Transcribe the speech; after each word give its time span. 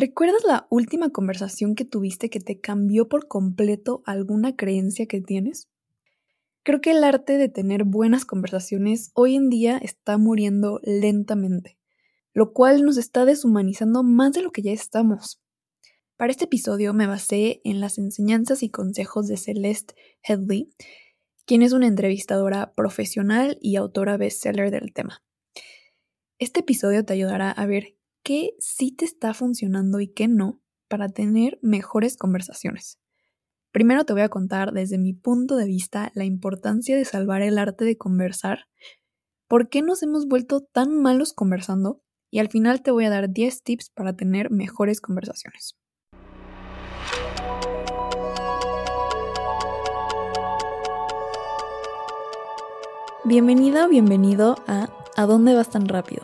¿Recuerdas 0.00 0.44
la 0.46 0.66
última 0.70 1.10
conversación 1.10 1.74
que 1.74 1.84
tuviste 1.84 2.30
que 2.30 2.40
te 2.40 2.58
cambió 2.58 3.06
por 3.10 3.28
completo 3.28 4.02
alguna 4.06 4.56
creencia 4.56 5.04
que 5.04 5.20
tienes? 5.20 5.68
Creo 6.62 6.80
que 6.80 6.92
el 6.92 7.04
arte 7.04 7.36
de 7.36 7.50
tener 7.50 7.84
buenas 7.84 8.24
conversaciones 8.24 9.10
hoy 9.12 9.36
en 9.36 9.50
día 9.50 9.76
está 9.76 10.16
muriendo 10.16 10.80
lentamente, 10.84 11.76
lo 12.32 12.54
cual 12.54 12.82
nos 12.82 12.96
está 12.96 13.26
deshumanizando 13.26 14.02
más 14.02 14.32
de 14.32 14.40
lo 14.40 14.52
que 14.52 14.62
ya 14.62 14.72
estamos. 14.72 15.42
Para 16.16 16.30
este 16.30 16.46
episodio 16.46 16.94
me 16.94 17.06
basé 17.06 17.60
en 17.64 17.80
las 17.80 17.98
enseñanzas 17.98 18.62
y 18.62 18.70
consejos 18.70 19.28
de 19.28 19.36
Celeste 19.36 19.94
Headley, 20.22 20.70
quien 21.44 21.60
es 21.60 21.74
una 21.74 21.88
entrevistadora 21.88 22.72
profesional 22.72 23.58
y 23.60 23.76
autora 23.76 24.16
bestseller 24.16 24.70
del 24.70 24.94
tema. 24.94 25.22
Este 26.38 26.60
episodio 26.60 27.04
te 27.04 27.12
ayudará 27.12 27.50
a 27.50 27.66
ver 27.66 27.99
qué 28.22 28.54
sí 28.58 28.92
te 28.92 29.04
está 29.04 29.34
funcionando 29.34 30.00
y 30.00 30.08
qué 30.08 30.28
no 30.28 30.60
para 30.88 31.08
tener 31.08 31.58
mejores 31.62 32.16
conversaciones. 32.16 32.98
Primero 33.72 34.04
te 34.04 34.12
voy 34.12 34.22
a 34.22 34.28
contar 34.28 34.72
desde 34.72 34.98
mi 34.98 35.12
punto 35.12 35.56
de 35.56 35.66
vista 35.66 36.10
la 36.14 36.24
importancia 36.24 36.96
de 36.96 37.04
salvar 37.04 37.42
el 37.42 37.58
arte 37.58 37.84
de 37.84 37.96
conversar, 37.96 38.66
por 39.48 39.68
qué 39.68 39.82
nos 39.82 40.02
hemos 40.02 40.26
vuelto 40.26 40.60
tan 40.60 41.00
malos 41.00 41.32
conversando 41.32 42.02
y 42.30 42.38
al 42.38 42.48
final 42.48 42.82
te 42.82 42.90
voy 42.90 43.04
a 43.04 43.10
dar 43.10 43.30
10 43.30 43.62
tips 43.62 43.90
para 43.90 44.14
tener 44.14 44.50
mejores 44.50 45.00
conversaciones. 45.00 45.76
Bienvenida 53.24 53.86
o 53.86 53.88
bienvenido 53.88 54.56
a 54.66 54.88
¿A 55.20 55.26
dónde 55.26 55.54
vas 55.54 55.68
tan 55.68 55.86
rápido? 55.86 56.22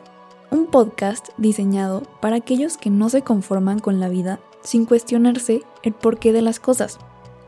Podcast 0.66 1.28
diseñado 1.38 2.02
para 2.20 2.36
aquellos 2.36 2.76
que 2.76 2.90
no 2.90 3.08
se 3.08 3.22
conforman 3.22 3.78
con 3.78 4.00
la 4.00 4.08
vida 4.08 4.40
sin 4.62 4.84
cuestionarse 4.84 5.62
el 5.82 5.92
porqué 5.94 6.32
de 6.32 6.42
las 6.42 6.60
cosas. 6.60 6.98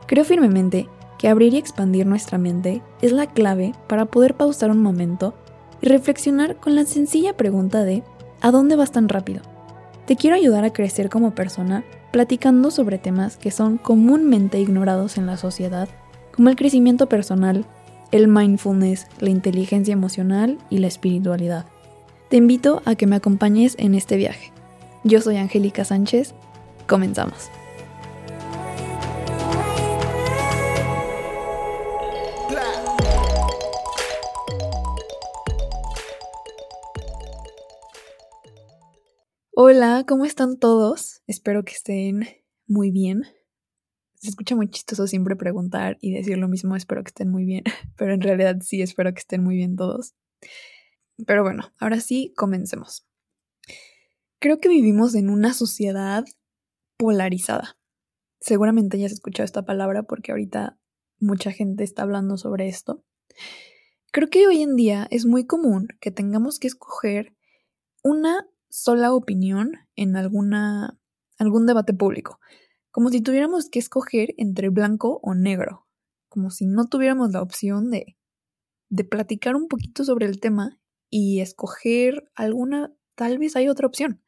Creo 0.06 0.24
firmemente 0.24 0.88
que 1.18 1.28
abrir 1.28 1.54
y 1.54 1.58
expandir 1.58 2.06
nuestra 2.06 2.38
mente 2.38 2.82
es 3.02 3.12
la 3.12 3.26
clave 3.26 3.72
para 3.88 4.06
poder 4.06 4.34
pausar 4.34 4.70
un 4.70 4.82
momento 4.82 5.34
y 5.80 5.88
reflexionar 5.88 6.56
con 6.56 6.74
la 6.74 6.84
sencilla 6.84 7.36
pregunta 7.36 7.84
de 7.84 8.02
¿a 8.40 8.50
dónde 8.50 8.76
vas 8.76 8.92
tan 8.92 9.08
rápido? 9.08 9.42
Te 10.06 10.16
quiero 10.16 10.36
ayudar 10.36 10.64
a 10.64 10.72
crecer 10.72 11.10
como 11.10 11.34
persona 11.34 11.84
platicando 12.12 12.70
sobre 12.70 12.98
temas 12.98 13.36
que 13.36 13.50
son 13.50 13.76
comúnmente 13.76 14.60
ignorados 14.60 15.18
en 15.18 15.26
la 15.26 15.36
sociedad, 15.36 15.88
como 16.34 16.48
el 16.48 16.56
crecimiento 16.56 17.08
personal, 17.08 17.66
el 18.10 18.28
mindfulness, 18.28 19.06
la 19.18 19.30
inteligencia 19.30 19.92
emocional 19.92 20.58
y 20.70 20.78
la 20.78 20.86
espiritualidad. 20.86 21.66
Te 22.28 22.36
invito 22.36 22.82
a 22.84 22.94
que 22.94 23.06
me 23.06 23.16
acompañes 23.16 23.74
en 23.78 23.94
este 23.94 24.18
viaje. 24.18 24.52
Yo 25.02 25.22
soy 25.22 25.36
Angélica 25.36 25.86
Sánchez. 25.86 26.34
Comenzamos. 26.86 27.48
Hola, 39.54 40.04
¿cómo 40.06 40.26
están 40.26 40.58
todos? 40.58 41.22
Espero 41.26 41.64
que 41.64 41.72
estén 41.72 42.28
muy 42.66 42.90
bien. 42.90 43.22
Se 44.16 44.28
escucha 44.28 44.54
muy 44.54 44.68
chistoso 44.68 45.06
siempre 45.06 45.34
preguntar 45.34 45.96
y 46.02 46.12
decir 46.12 46.36
lo 46.36 46.48
mismo, 46.48 46.76
espero 46.76 47.02
que 47.02 47.08
estén 47.08 47.30
muy 47.30 47.46
bien, 47.46 47.64
pero 47.96 48.12
en 48.12 48.20
realidad 48.20 48.58
sí 48.60 48.82
espero 48.82 49.14
que 49.14 49.20
estén 49.20 49.42
muy 49.42 49.56
bien 49.56 49.76
todos. 49.76 50.14
Pero 51.26 51.42
bueno, 51.42 51.72
ahora 51.78 52.00
sí, 52.00 52.32
comencemos. 52.36 53.06
Creo 54.38 54.60
que 54.60 54.68
vivimos 54.68 55.14
en 55.14 55.30
una 55.30 55.52
sociedad 55.52 56.24
polarizada. 56.96 57.76
Seguramente 58.40 58.98
ya 58.98 59.06
has 59.06 59.12
escuchado 59.12 59.44
esta 59.44 59.64
palabra 59.64 60.04
porque 60.04 60.30
ahorita 60.30 60.78
mucha 61.18 61.50
gente 61.50 61.82
está 61.82 62.02
hablando 62.02 62.36
sobre 62.36 62.68
esto. 62.68 63.04
Creo 64.12 64.30
que 64.30 64.46
hoy 64.46 64.62
en 64.62 64.76
día 64.76 65.06
es 65.10 65.26
muy 65.26 65.46
común 65.46 65.88
que 66.00 66.10
tengamos 66.10 66.58
que 66.58 66.68
escoger 66.68 67.36
una 68.02 68.46
sola 68.68 69.12
opinión 69.12 69.72
en 69.96 70.16
alguna, 70.16 70.98
algún 71.36 71.66
debate 71.66 71.92
público, 71.92 72.38
como 72.90 73.10
si 73.10 73.20
tuviéramos 73.20 73.68
que 73.68 73.78
escoger 73.78 74.34
entre 74.38 74.68
blanco 74.68 75.20
o 75.22 75.34
negro, 75.34 75.86
como 76.28 76.50
si 76.50 76.66
no 76.66 76.86
tuviéramos 76.86 77.32
la 77.32 77.42
opción 77.42 77.90
de, 77.90 78.16
de 78.88 79.04
platicar 79.04 79.56
un 79.56 79.68
poquito 79.68 80.04
sobre 80.04 80.26
el 80.26 80.40
tema 80.40 80.80
y 81.10 81.40
escoger 81.40 82.30
alguna, 82.34 82.92
tal 83.14 83.38
vez 83.38 83.56
hay 83.56 83.68
otra 83.68 83.86
opción. 83.86 84.22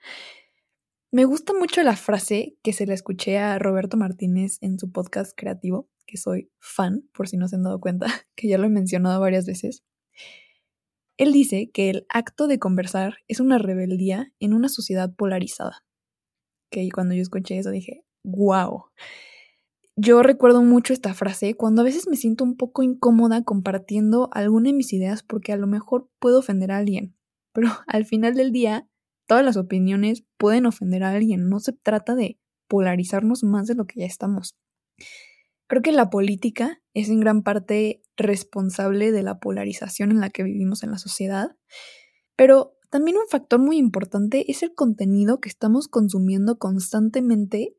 Me 1.12 1.24
gusta 1.24 1.52
mucho 1.52 1.82
la 1.82 1.96
frase 1.96 2.56
que 2.62 2.72
se 2.72 2.86
la 2.86 2.94
escuché 2.94 3.38
a 3.38 3.58
Roberto 3.58 3.96
Martínez 3.96 4.58
en 4.60 4.78
su 4.78 4.92
podcast 4.92 5.32
creativo, 5.36 5.88
que 6.06 6.16
soy 6.16 6.50
fan, 6.60 7.08
por 7.12 7.28
si 7.28 7.36
no 7.36 7.48
se 7.48 7.56
han 7.56 7.64
dado 7.64 7.80
cuenta, 7.80 8.06
que 8.36 8.48
ya 8.48 8.58
lo 8.58 8.66
he 8.66 8.70
mencionado 8.70 9.20
varias 9.20 9.46
veces. 9.46 9.82
Él 11.16 11.32
dice 11.32 11.70
que 11.70 11.90
el 11.90 12.06
acto 12.08 12.46
de 12.46 12.58
conversar 12.58 13.18
es 13.28 13.40
una 13.40 13.58
rebeldía 13.58 14.32
en 14.38 14.54
una 14.54 14.68
sociedad 14.68 15.14
polarizada. 15.14 15.84
Que 16.70 16.88
cuando 16.90 17.14
yo 17.14 17.22
escuché 17.22 17.58
eso 17.58 17.70
dije, 17.70 18.04
wow. 18.24 18.84
Yo 20.02 20.22
recuerdo 20.22 20.62
mucho 20.62 20.94
esta 20.94 21.12
frase 21.12 21.54
cuando 21.54 21.82
a 21.82 21.84
veces 21.84 22.08
me 22.08 22.16
siento 22.16 22.42
un 22.42 22.56
poco 22.56 22.82
incómoda 22.82 23.44
compartiendo 23.44 24.30
alguna 24.32 24.70
de 24.70 24.72
mis 24.72 24.94
ideas 24.94 25.22
porque 25.22 25.52
a 25.52 25.58
lo 25.58 25.66
mejor 25.66 26.08
puedo 26.18 26.38
ofender 26.38 26.72
a 26.72 26.78
alguien. 26.78 27.14
Pero 27.52 27.68
al 27.86 28.06
final 28.06 28.34
del 28.34 28.50
día, 28.50 28.88
todas 29.26 29.44
las 29.44 29.58
opiniones 29.58 30.24
pueden 30.38 30.64
ofender 30.64 31.04
a 31.04 31.10
alguien. 31.10 31.50
No 31.50 31.60
se 31.60 31.74
trata 31.74 32.14
de 32.14 32.38
polarizarnos 32.66 33.44
más 33.44 33.66
de 33.66 33.74
lo 33.74 33.86
que 33.86 34.00
ya 34.00 34.06
estamos. 34.06 34.56
Creo 35.66 35.82
que 35.82 35.92
la 35.92 36.08
política 36.08 36.80
es 36.94 37.10
en 37.10 37.20
gran 37.20 37.42
parte 37.42 38.00
responsable 38.16 39.12
de 39.12 39.22
la 39.22 39.38
polarización 39.38 40.12
en 40.12 40.20
la 40.20 40.30
que 40.30 40.44
vivimos 40.44 40.82
en 40.82 40.92
la 40.92 40.98
sociedad, 40.98 41.58
pero 42.36 42.74
también 42.88 43.18
un 43.18 43.28
factor 43.28 43.60
muy 43.60 43.76
importante 43.76 44.50
es 44.50 44.62
el 44.62 44.74
contenido 44.74 45.40
que 45.40 45.50
estamos 45.50 45.88
consumiendo 45.88 46.58
constantemente 46.58 47.76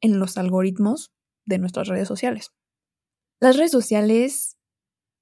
en 0.00 0.20
los 0.20 0.38
algoritmos 0.38 1.10
de 1.44 1.58
nuestras 1.58 1.88
redes 1.88 2.08
sociales. 2.08 2.52
Las 3.40 3.56
redes 3.56 3.72
sociales, 3.72 4.56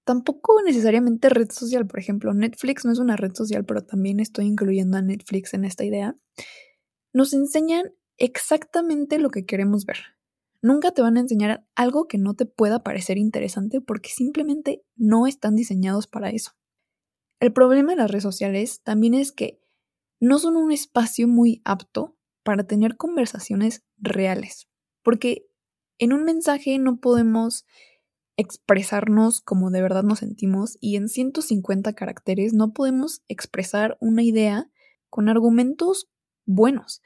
tampoco 0.05 0.63
necesariamente 0.63 1.29
red 1.29 1.51
social, 1.51 1.87
por 1.87 1.99
ejemplo, 1.99 2.35
Netflix 2.35 2.85
no 2.85 2.93
es 2.93 2.99
una 2.99 3.17
red 3.17 3.35
social, 3.35 3.65
pero 3.65 3.85
también 3.85 4.21
estoy 4.21 4.47
incluyendo 4.47 4.97
a 4.97 5.03
Netflix 5.03 5.55
en 5.55 5.65
esta 5.65 5.85
idea, 5.85 6.17
nos 7.13 7.33
enseñan 7.33 7.93
exactamente 8.17 9.19
lo 9.19 9.31
que 9.31 9.45
queremos 9.45 9.85
ver. 9.85 9.99
Nunca 10.61 10.93
te 10.93 11.03
van 11.03 11.17
a 11.17 11.21
enseñar 11.21 11.67
algo 11.75 12.07
que 12.07 12.19
no 12.19 12.35
te 12.35 12.47
pueda 12.47 12.85
parecer 12.85 13.19
interesante 13.19 13.81
porque 13.81 14.11
simplemente 14.11 14.85
no 14.95 15.27
están 15.27 15.57
diseñados 15.57 16.07
para 16.07 16.31
eso. 16.31 16.53
El 17.41 17.53
problema 17.53 17.91
de 17.93 17.97
las 17.97 18.11
redes 18.11 18.23
sociales 18.23 18.81
también 18.85 19.15
es 19.15 19.33
que 19.33 19.61
no 20.21 20.39
son 20.39 20.57
un 20.57 20.71
espacio 20.71 21.27
muy 21.27 21.61
apto 21.65 22.17
para 22.45 22.65
tener 22.65 22.97
conversaciones 22.97 23.83
reales, 23.99 24.69
porque 25.03 25.49
en 25.99 26.13
un 26.13 26.25
mensaje 26.25 26.79
no 26.79 26.99
podemos 26.99 27.65
expresarnos 28.37 29.41
como 29.41 29.71
de 29.71 29.83
verdad 29.83 30.03
nos 30.03 30.21
sentimos 30.21 30.79
y 30.81 30.97
en 30.97 31.09
150 31.09 31.93
caracteres 31.93 32.53
no 32.55 32.73
podemos 32.73 33.23
expresar 33.29 33.97
una 34.01 34.23
idea 34.23 34.71
con 35.11 35.29
argumentos 35.29 36.09
buenos. 36.47 37.03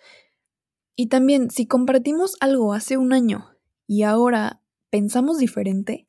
Y 0.94 1.08
también, 1.08 1.50
si 1.50 1.66
compartimos 1.66 2.36
algo 2.40 2.72
hace 2.72 2.96
un 2.96 3.12
año 3.12 3.50
y 3.86 4.02
ahora 4.02 4.62
pensamos 4.88 5.38
diferente, 5.38 6.08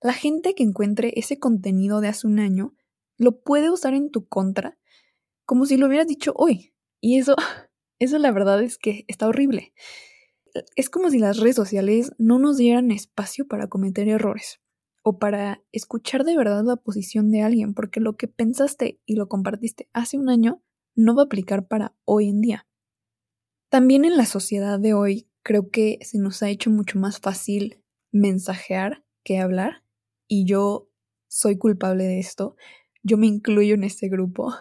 la 0.00 0.12
gente 0.12 0.54
que 0.54 0.62
encuentre 0.62 1.12
ese 1.16 1.38
contenido 1.38 2.00
de 2.00 2.08
hace 2.08 2.26
un 2.26 2.38
año 2.38 2.74
lo 3.16 3.40
puede 3.40 3.70
usar 3.70 3.94
en 3.94 4.10
tu 4.10 4.28
contra 4.28 4.78
como 5.44 5.66
si 5.66 5.76
lo 5.76 5.86
hubieras 5.86 6.06
dicho 6.06 6.32
hoy. 6.36 6.72
Y 7.00 7.18
eso, 7.18 7.34
eso 7.98 8.18
la 8.18 8.30
verdad 8.30 8.62
es 8.62 8.78
que 8.78 9.04
está 9.08 9.26
horrible 9.26 9.72
es 10.76 10.90
como 10.90 11.10
si 11.10 11.18
las 11.18 11.38
redes 11.38 11.56
sociales 11.56 12.12
no 12.18 12.38
nos 12.38 12.56
dieran 12.56 12.90
espacio 12.90 13.46
para 13.46 13.68
cometer 13.68 14.08
errores 14.08 14.60
o 15.02 15.18
para 15.18 15.62
escuchar 15.72 16.24
de 16.24 16.36
verdad 16.36 16.64
la 16.64 16.76
posición 16.76 17.30
de 17.30 17.42
alguien, 17.42 17.74
porque 17.74 18.00
lo 18.00 18.16
que 18.16 18.28
pensaste 18.28 19.00
y 19.06 19.14
lo 19.14 19.28
compartiste 19.28 19.88
hace 19.92 20.18
un 20.18 20.28
año 20.28 20.62
no 20.94 21.14
va 21.14 21.22
a 21.22 21.24
aplicar 21.26 21.66
para 21.66 21.94
hoy 22.04 22.28
en 22.28 22.40
día. 22.40 22.66
También 23.70 24.04
en 24.04 24.16
la 24.16 24.26
sociedad 24.26 24.78
de 24.78 24.94
hoy 24.94 25.28
creo 25.42 25.70
que 25.70 25.98
se 26.02 26.18
nos 26.18 26.42
ha 26.42 26.50
hecho 26.50 26.70
mucho 26.70 26.98
más 26.98 27.20
fácil 27.20 27.82
mensajear 28.12 29.04
que 29.24 29.38
hablar 29.38 29.84
y 30.26 30.44
yo 30.44 30.90
soy 31.28 31.56
culpable 31.56 32.04
de 32.04 32.18
esto. 32.18 32.56
Yo 33.02 33.16
me 33.16 33.26
incluyo 33.26 33.74
en 33.74 33.84
este 33.84 34.08
grupo. 34.08 34.54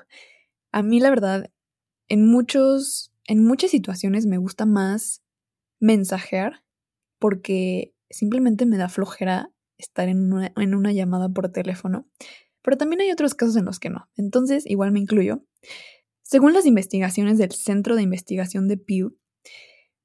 A 0.71 0.83
mí 0.83 0.99
la 0.99 1.09
verdad 1.09 1.51
en 2.07 2.25
muchos 2.25 3.13
en 3.27 3.43
muchas 3.43 3.71
situaciones 3.71 4.25
me 4.25 4.37
gusta 4.37 4.65
más 4.65 5.21
mensajear 5.79 6.63
porque 7.19 7.93
simplemente 8.09 8.65
me 8.65 8.77
da 8.77 8.89
flojera 8.89 9.51
estar 9.77 10.09
en 10.09 10.33
una, 10.33 10.53
en 10.55 10.75
una 10.75 10.91
llamada 10.91 11.29
por 11.29 11.51
teléfono. 11.51 12.07
Pero 12.61 12.77
también 12.77 13.01
hay 13.01 13.11
otros 13.11 13.33
casos 13.33 13.55
en 13.55 13.65
los 13.65 13.79
que 13.79 13.89
no. 13.89 14.09
Entonces, 14.15 14.65
igual 14.65 14.91
me 14.91 14.99
incluyo. 14.99 15.45
Según 16.21 16.53
las 16.53 16.65
investigaciones 16.65 17.37
del 17.37 17.51
Centro 17.51 17.95
de 17.95 18.01
Investigación 18.01 18.67
de 18.67 18.77
Pew, 18.77 19.17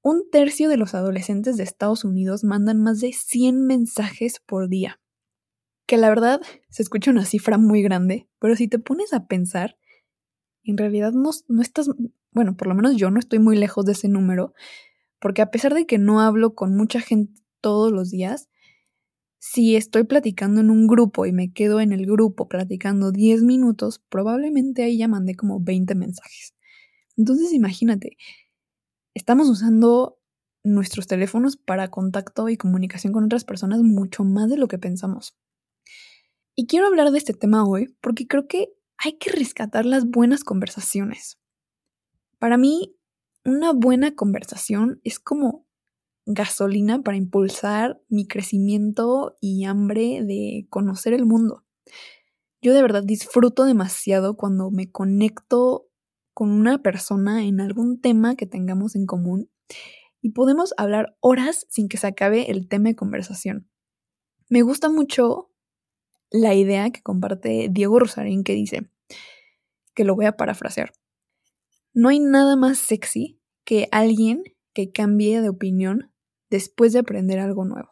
un 0.03 0.29
tercio 0.31 0.69
de 0.69 0.77
los 0.77 0.95
adolescentes 0.95 1.57
de 1.57 1.63
Estados 1.63 2.05
Unidos 2.05 2.45
mandan 2.45 2.81
más 2.81 3.01
de 3.01 3.13
100 3.13 3.67
mensajes 3.67 4.41
por 4.41 4.69
día. 4.69 5.01
Que 5.87 5.97
la 5.97 6.09
verdad 6.09 6.41
se 6.71 6.83
escucha 6.83 7.11
una 7.11 7.25
cifra 7.25 7.59
muy 7.59 7.83
grande, 7.83 8.29
pero 8.39 8.57
si 8.57 8.69
te 8.69 8.79
pones 8.79 9.13
a 9.13 9.27
pensar, 9.27 9.77
en 10.65 10.77
realidad 10.77 11.13
no, 11.13 11.31
no 11.49 11.63
estás, 11.63 11.89
bueno, 12.31 12.57
por 12.57 12.69
lo 12.69 12.75
menos 12.75 12.97
yo 12.97 13.11
no 13.11 13.19
estoy 13.19 13.39
muy 13.39 13.57
lejos 13.57 13.85
de 13.85 13.93
ese 13.93 14.09
número, 14.09 14.55
porque 15.23 15.41
a 15.41 15.53
pesar 15.53 15.73
de 15.73 15.87
que 15.87 15.99
no 15.99 16.21
hablo 16.21 16.55
con 16.57 16.77
mucha 16.77 17.01
gente 17.01 17.41
todos 17.61 17.93
los 17.93 18.11
días, 18.11 18.49
si 19.39 19.77
estoy 19.77 20.03
platicando 20.03 20.61
en 20.61 20.69
un 20.69 20.89
grupo 20.89 21.27
y 21.27 21.33
me 21.33 21.53
quedo 21.53 21.81
en 21.81 21.93
el 21.93 22.07
grupo 22.07 22.49
platicando 22.49 23.13
10 23.13 23.45
minutos, 23.45 24.01
probablemente 24.09 24.83
ahí 24.83 24.99
ya 24.99 25.07
mandé 25.07 25.37
como 25.37 25.61
20 25.61 25.95
mensajes. 25.95 26.55
Entonces 27.17 27.53
imagínate, 27.53 28.17
estamos 29.15 29.49
usando 29.49 30.19
nuestros 30.65 31.07
teléfonos 31.07 31.57
para 31.57 31.89
contacto 31.89 32.49
y 32.49 32.57
comunicación 32.57 33.13
con 33.13 33.25
otras 33.25 33.45
personas 33.45 33.81
mucho 33.83 34.25
más 34.25 34.51
de 34.51 34.57
lo 34.57 34.67
que 34.67 34.79
pensamos. 34.79 35.37
Y 36.57 36.67
quiero 36.67 36.89
hablar 36.89 37.13
de 37.13 37.19
este 37.19 37.33
tema 37.33 37.65
hoy 37.65 37.97
porque 38.01 38.27
creo 38.27 38.49
que 38.49 38.73
hay 38.99 39.19
que 39.19 39.31
rescatar 39.31 39.87
las 39.87 40.05
buenas 40.05 40.43
conversaciones. 40.43 41.39
Para 42.41 42.57
mí, 42.57 42.97
una 43.45 43.73
buena 43.73 44.15
conversación 44.15 45.01
es 45.05 45.19
como 45.19 45.67
gasolina 46.27 47.03
para 47.03 47.17
impulsar 47.17 48.01
mi 48.09 48.27
crecimiento 48.27 49.37
y 49.41 49.65
hambre 49.65 50.23
de 50.23 50.67
conocer 50.71 51.13
el 51.13 51.27
mundo. 51.27 51.65
Yo 52.61 52.75
de 52.75 52.83
verdad 52.83 53.03
disfruto 53.03 53.65
demasiado 53.65 54.37
cuando 54.37 54.71
me 54.71 54.91
conecto 54.91 55.89
con 56.33 56.51
una 56.51 56.81
persona 56.83 57.45
en 57.45 57.61
algún 57.61 58.01
tema 58.01 58.37
que 58.37 58.47
tengamos 58.47 58.95
en 58.95 59.07
común 59.07 59.51
y 60.21 60.31
podemos 60.31 60.73
hablar 60.77 61.17
horas 61.21 61.67
sin 61.69 61.89
que 61.89 61.97
se 61.97 62.07
acabe 62.07 62.51
el 62.51 62.69
tema 62.69 62.91
de 62.91 62.97
conversación. 62.97 63.69
Me 64.49 64.63
gusta 64.63 64.89
mucho 64.89 65.51
la 66.31 66.55
idea 66.55 66.91
que 66.91 67.03
comparte 67.03 67.69
Diego 67.71 67.99
Rosarín 67.99 68.45
que 68.45 68.55
dice, 68.55 68.89
que 69.95 70.05
lo 70.05 70.15
voy 70.15 70.27
a 70.27 70.37
parafrasear, 70.37 70.93
no 71.95 72.09
hay 72.09 72.21
nada 72.21 72.57
más 72.57 72.79
sexy 72.79 73.41
que 73.65 73.89
alguien 73.93 74.43
que 74.75 74.93
cambie 74.93 75.41
de 75.41 75.49
opinión 75.49 76.13
después 76.51 76.93
de 76.93 77.01
aprender 77.01 77.39
algo 77.39 77.65
nuevo. 77.65 77.91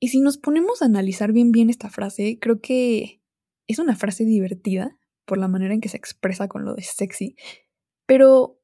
Y 0.00 0.08
si 0.08 0.20
nos 0.20 0.38
ponemos 0.38 0.82
a 0.82 0.86
analizar 0.86 1.32
bien 1.32 1.52
bien 1.52 1.70
esta 1.70 1.90
frase, 1.90 2.38
creo 2.40 2.60
que 2.60 3.22
es 3.66 3.78
una 3.78 3.96
frase 3.96 4.24
divertida 4.24 4.98
por 5.24 5.38
la 5.38 5.48
manera 5.48 5.74
en 5.74 5.80
que 5.80 5.88
se 5.88 5.96
expresa 5.96 6.48
con 6.48 6.64
lo 6.64 6.74
de 6.74 6.82
sexy, 6.82 7.36
pero 8.06 8.60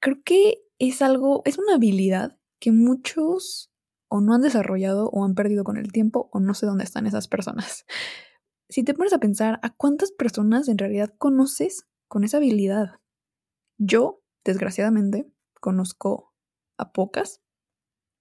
creo 0.00 0.22
que 0.24 0.64
es 0.78 1.00
algo, 1.00 1.42
es 1.44 1.58
una 1.58 1.74
habilidad 1.74 2.38
que 2.60 2.72
muchos 2.72 3.72
o 4.08 4.20
no 4.20 4.34
han 4.34 4.42
desarrollado 4.42 5.08
o 5.08 5.24
han 5.24 5.34
perdido 5.34 5.64
con 5.64 5.78
el 5.78 5.90
tiempo 5.90 6.28
o 6.32 6.40
no 6.40 6.52
sé 6.54 6.66
dónde 6.66 6.84
están 6.84 7.06
esas 7.06 7.28
personas. 7.28 7.86
Si 8.68 8.84
te 8.84 8.94
pones 8.94 9.12
a 9.12 9.18
pensar 9.18 9.58
a 9.62 9.74
cuántas 9.74 10.12
personas 10.12 10.68
en 10.68 10.78
realidad 10.78 11.14
conoces 11.18 11.86
con 12.08 12.24
esa 12.24 12.38
habilidad. 12.38 13.01
Yo, 13.84 14.22
desgraciadamente, 14.44 15.26
conozco 15.60 16.32
a 16.78 16.92
pocas 16.92 17.40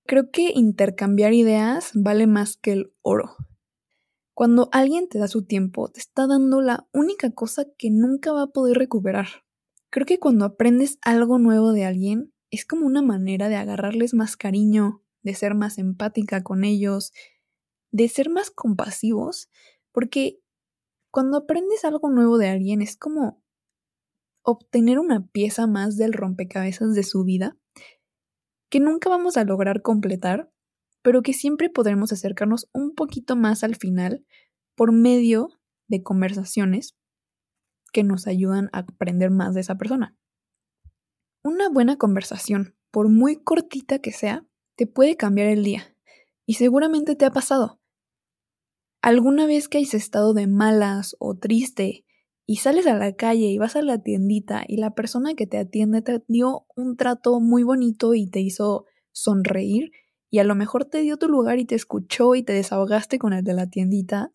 Creo 0.08 0.32
que 0.32 0.52
intercambiar 0.56 1.34
ideas 1.34 1.92
vale 1.94 2.28
más 2.28 2.58
que 2.58 2.72
el 2.72 2.94
oro. 3.02 3.36
Cuando 4.34 4.70
alguien 4.72 5.08
te 5.08 5.20
da 5.20 5.28
su 5.28 5.46
tiempo, 5.46 5.90
te 5.90 6.00
está 6.00 6.26
dando 6.26 6.62
la 6.62 6.88
única 6.92 7.32
cosa 7.32 7.66
que 7.78 7.92
nunca 7.92 8.34
va 8.34 8.44
a 8.44 8.48
poder 8.48 8.78
recuperar. 8.78 9.28
Creo 9.92 10.06
que 10.06 10.20
cuando 10.20 10.46
aprendes 10.46 10.98
algo 11.04 11.38
nuevo 11.38 11.72
de 11.74 11.86
alguien, 11.86 12.34
es 12.50 12.66
como 12.66 12.86
una 12.86 13.02
manera 13.02 13.48
de 13.48 13.56
agarrarles 13.56 14.14
más 14.14 14.36
cariño, 14.36 15.04
de 15.22 15.36
ser 15.36 15.54
más 15.54 15.78
empática 15.78 16.44
con 16.44 16.64
ellos, 16.64 17.14
de 17.92 18.10
ser 18.10 18.30
más 18.30 18.50
compasivos, 18.50 19.50
porque 19.92 20.42
cuando 21.12 21.38
aprendes 21.38 21.86
algo 21.86 22.10
nuevo 22.10 22.38
de 22.38 22.50
alguien 22.50 22.82
es 22.82 22.98
como 22.98 23.41
obtener 24.44 25.00
una 25.00 25.28
pieza 25.28 25.68
más 25.68 25.98
del 25.98 26.14
rompecabezas 26.14 26.94
de 26.94 27.04
su 27.04 27.24
vida 27.24 27.58
que 28.70 28.80
nunca 28.80 29.10
vamos 29.10 29.36
a 29.38 29.44
lograr 29.44 29.82
completar, 29.82 30.50
pero 31.02 31.22
que 31.22 31.34
siempre 31.34 31.70
podremos 31.70 32.14
acercarnos 32.14 32.70
un 32.74 32.96
poquito 32.96 33.36
más 33.36 33.64
al 33.64 33.76
final 33.76 34.26
por 34.76 34.94
medio 34.94 35.50
de 35.90 36.02
conversaciones 36.02 36.96
que 37.92 38.04
nos 38.04 38.28
ayudan 38.28 38.70
a 38.72 38.80
aprender 38.80 39.30
más 39.30 39.54
de 39.54 39.62
esa 39.62 39.76
persona. 39.78 40.16
Una 41.44 41.70
buena 41.70 41.98
conversación, 41.98 42.78
por 42.92 43.10
muy 43.10 43.36
cortita 43.44 44.00
que 44.00 44.12
sea, 44.12 44.46
te 44.78 44.88
puede 44.88 45.18
cambiar 45.18 45.48
el 45.48 45.64
día. 45.64 45.98
Y 46.46 46.54
seguramente 46.54 47.16
te 47.16 47.26
ha 47.26 47.32
pasado. 47.32 47.82
¿Alguna 49.02 49.48
vez 49.48 49.68
que 49.68 49.80
hayas 49.80 49.96
estado 49.96 50.34
de 50.34 50.48
malas 50.48 51.16
o 51.20 51.36
triste 51.36 52.06
y 52.52 52.58
sales 52.58 52.86
a 52.86 52.98
la 52.98 53.14
calle 53.14 53.46
y 53.46 53.58
vas 53.58 53.78
a 53.78 53.82
la 53.82 54.04
tiendita 54.04 54.66
y 54.68 54.76
la 54.76 54.94
persona 54.94 55.36
que 55.36 55.48
te 55.48 55.58
atiende 55.58 56.02
te 56.02 56.22
dio 56.28 56.66
un 56.76 56.98
trato 56.98 57.40
muy 57.40 57.64
bonito 57.64 58.14
y 58.14 58.28
te 58.28 58.42
hizo 58.42 58.88
sonreír 59.14 59.94
y 60.30 60.40
a 60.40 60.44
lo 60.44 60.54
mejor 60.54 60.84
te 60.84 61.00
dio 61.00 61.16
tu 61.16 61.30
lugar 61.30 61.60
y 61.60 61.66
te 61.66 61.76
escuchó 61.76 62.36
y 62.36 62.44
te 62.44 62.52
desahogaste 62.52 63.20
con 63.20 63.32
el 63.32 63.46
de 63.46 63.54
la 63.54 63.70
tiendita, 63.70 64.34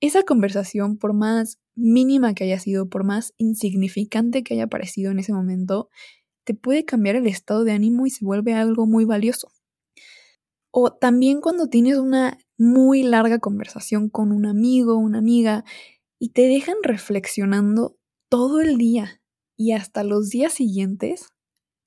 esa 0.00 0.22
conversación, 0.22 0.96
por 0.96 1.12
más 1.12 1.58
mínima 1.74 2.32
que 2.32 2.44
haya 2.44 2.58
sido, 2.58 2.88
por 2.88 3.04
más 3.04 3.34
insignificante 3.36 4.42
que 4.42 4.54
haya 4.54 4.68
parecido 4.68 5.10
en 5.10 5.18
ese 5.18 5.34
momento, 5.34 5.90
te 6.44 6.54
puede 6.54 6.86
cambiar 6.86 7.16
el 7.16 7.26
estado 7.26 7.64
de 7.64 7.72
ánimo 7.72 8.06
y 8.06 8.10
se 8.10 8.24
vuelve 8.24 8.54
algo 8.54 8.86
muy 8.86 9.04
valioso. 9.04 9.52
O 10.70 10.90
también 10.90 11.42
cuando 11.42 11.68
tienes 11.68 11.98
una 11.98 12.38
muy 12.56 13.02
larga 13.02 13.40
conversación 13.40 14.08
con 14.08 14.32
un 14.32 14.46
amigo, 14.46 14.96
una 14.96 15.18
amiga, 15.18 15.64
y 16.18 16.30
te 16.30 16.42
dejan 16.42 16.76
reflexionando 16.82 17.98
todo 18.28 18.60
el 18.60 18.78
día 18.78 19.20
y 19.56 19.72
hasta 19.72 20.04
los 20.04 20.30
días 20.30 20.52
siguientes. 20.52 21.28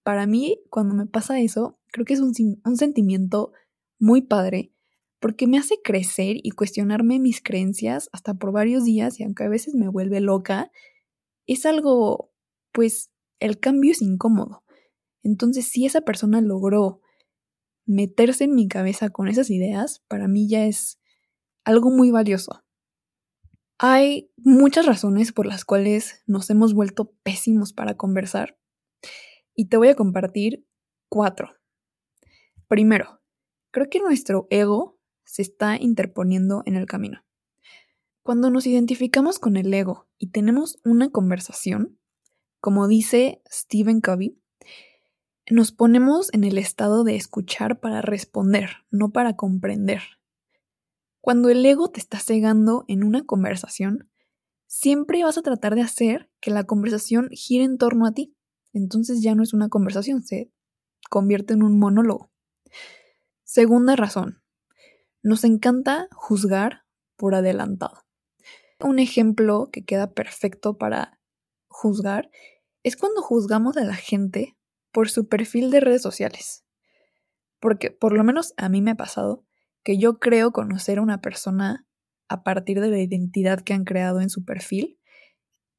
Para 0.03 0.25
mí, 0.27 0.61
cuando 0.69 0.95
me 0.95 1.05
pasa 1.05 1.39
eso, 1.39 1.79
creo 1.91 2.05
que 2.05 2.13
es 2.13 2.19
un, 2.19 2.33
sentimiento 2.77 3.51
muy 3.99 4.21
padre 4.21 4.71
porque 5.19 5.47
me 5.47 5.57
hace 5.57 5.75
crecer 5.83 6.37
y 6.43 6.51
cuestionarme 6.51 7.19
mis 7.19 7.41
creencias 7.41 8.09
hasta 8.11 8.35
por 8.35 8.51
varios 8.51 8.85
días 8.85 9.19
y 9.19 9.23
aunque 9.23 9.43
a 9.43 9.49
veces 9.49 9.73
me 9.73 9.87
vuelve 9.87 10.21
loca, 10.21 10.71
es 11.47 11.65
algo, 11.65 12.31
pues 12.71 13.09
el 13.39 13.59
cambio 13.59 13.91
es 13.91 14.01
incómodo. 14.01 14.63
Entonces, 15.23 15.67
si 15.67 15.85
esa 15.85 16.01
persona 16.01 16.39
logró 16.41 17.01
meterse 17.85 18.43
en 18.43 18.53
mi 18.53 18.67
cabeza 18.67 19.09
con 19.09 19.27
esas 19.27 19.49
ideas, 19.49 20.03
para 20.07 20.27
mí 20.27 20.47
ya 20.47 20.65
es 20.65 20.99
algo 21.63 21.89
muy 21.89 22.11
valioso. 22.11 22.63
Hay 23.79 24.31
muchas 24.37 24.87
razones 24.87 25.31
por 25.31 25.45
las 25.45 25.63
cuales 25.63 26.23
nos 26.25 26.49
hemos 26.49 26.73
vuelto 26.73 27.13
pésimos 27.21 27.73
para 27.73 27.95
conversar 27.95 28.57
y 29.53 29.69
te 29.69 29.77
voy 29.77 29.89
a 29.89 29.95
compartir 29.95 30.65
cuatro. 31.09 31.51
Primero, 32.67 33.21
creo 33.69 33.87
que 33.87 33.99
nuestro 33.99 34.47
ego 34.49 34.99
se 35.25 35.43
está 35.43 35.77
interponiendo 35.77 36.63
en 36.65 36.75
el 36.75 36.87
camino. 36.87 37.23
Cuando 38.23 38.49
nos 38.49 38.65
identificamos 38.65 39.37
con 39.37 39.57
el 39.57 39.71
ego 39.71 40.07
y 40.17 40.31
tenemos 40.31 40.79
una 40.83 41.11
conversación, 41.11 41.99
como 42.59 42.87
dice 42.87 43.43
Stephen 43.47 44.01
Covey, 44.01 44.41
nos 45.51 45.71
ponemos 45.71 46.33
en 46.33 46.43
el 46.43 46.57
estado 46.57 47.03
de 47.03 47.15
escuchar 47.15 47.79
para 47.79 48.01
responder, 48.01 48.71
no 48.89 49.11
para 49.11 49.35
comprender. 49.35 50.16
Cuando 51.27 51.49
el 51.49 51.65
ego 51.65 51.89
te 51.89 51.99
está 51.99 52.19
cegando 52.19 52.85
en 52.87 53.03
una 53.03 53.25
conversación, 53.25 54.09
siempre 54.65 55.25
vas 55.25 55.37
a 55.37 55.41
tratar 55.41 55.75
de 55.75 55.81
hacer 55.81 56.31
que 56.39 56.51
la 56.51 56.63
conversación 56.63 57.27
gire 57.31 57.65
en 57.65 57.77
torno 57.77 58.05
a 58.05 58.13
ti. 58.13 58.33
Entonces 58.71 59.21
ya 59.21 59.35
no 59.35 59.43
es 59.43 59.53
una 59.53 59.67
conversación, 59.67 60.23
se 60.23 60.53
convierte 61.09 61.53
en 61.53 61.63
un 61.63 61.77
monólogo. 61.77 62.31
Segunda 63.43 63.97
razón, 63.97 64.41
nos 65.21 65.43
encanta 65.43 66.07
juzgar 66.13 66.85
por 67.17 67.35
adelantado. 67.35 68.05
Un 68.79 68.97
ejemplo 68.97 69.67
que 69.69 69.83
queda 69.83 70.13
perfecto 70.13 70.77
para 70.77 71.19
juzgar 71.67 72.31
es 72.83 72.95
cuando 72.95 73.21
juzgamos 73.21 73.75
a 73.75 73.83
la 73.83 73.95
gente 73.95 74.55
por 74.93 75.09
su 75.09 75.27
perfil 75.27 75.71
de 75.71 75.81
redes 75.81 76.01
sociales. 76.01 76.63
Porque 77.59 77.91
por 77.91 78.13
lo 78.13 78.23
menos 78.23 78.53
a 78.55 78.69
mí 78.69 78.81
me 78.81 78.91
ha 78.91 78.95
pasado 78.95 79.43
que 79.83 79.97
yo 79.97 80.19
creo 80.19 80.51
conocer 80.51 80.99
a 80.99 81.01
una 81.01 81.21
persona 81.21 81.87
a 82.29 82.43
partir 82.43 82.81
de 82.81 82.89
la 82.89 82.99
identidad 82.99 83.61
que 83.61 83.73
han 83.73 83.85
creado 83.85 84.21
en 84.21 84.29
su 84.29 84.43
perfil. 84.43 84.99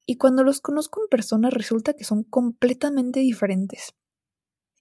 Y 0.07 0.17
cuando 0.17 0.43
los 0.43 0.61
conozco 0.61 1.03
en 1.03 1.09
persona 1.09 1.51
resulta 1.51 1.93
que 1.95 2.05
son 2.05 2.25
completamente 2.25 3.21
diferentes. 3.21 3.95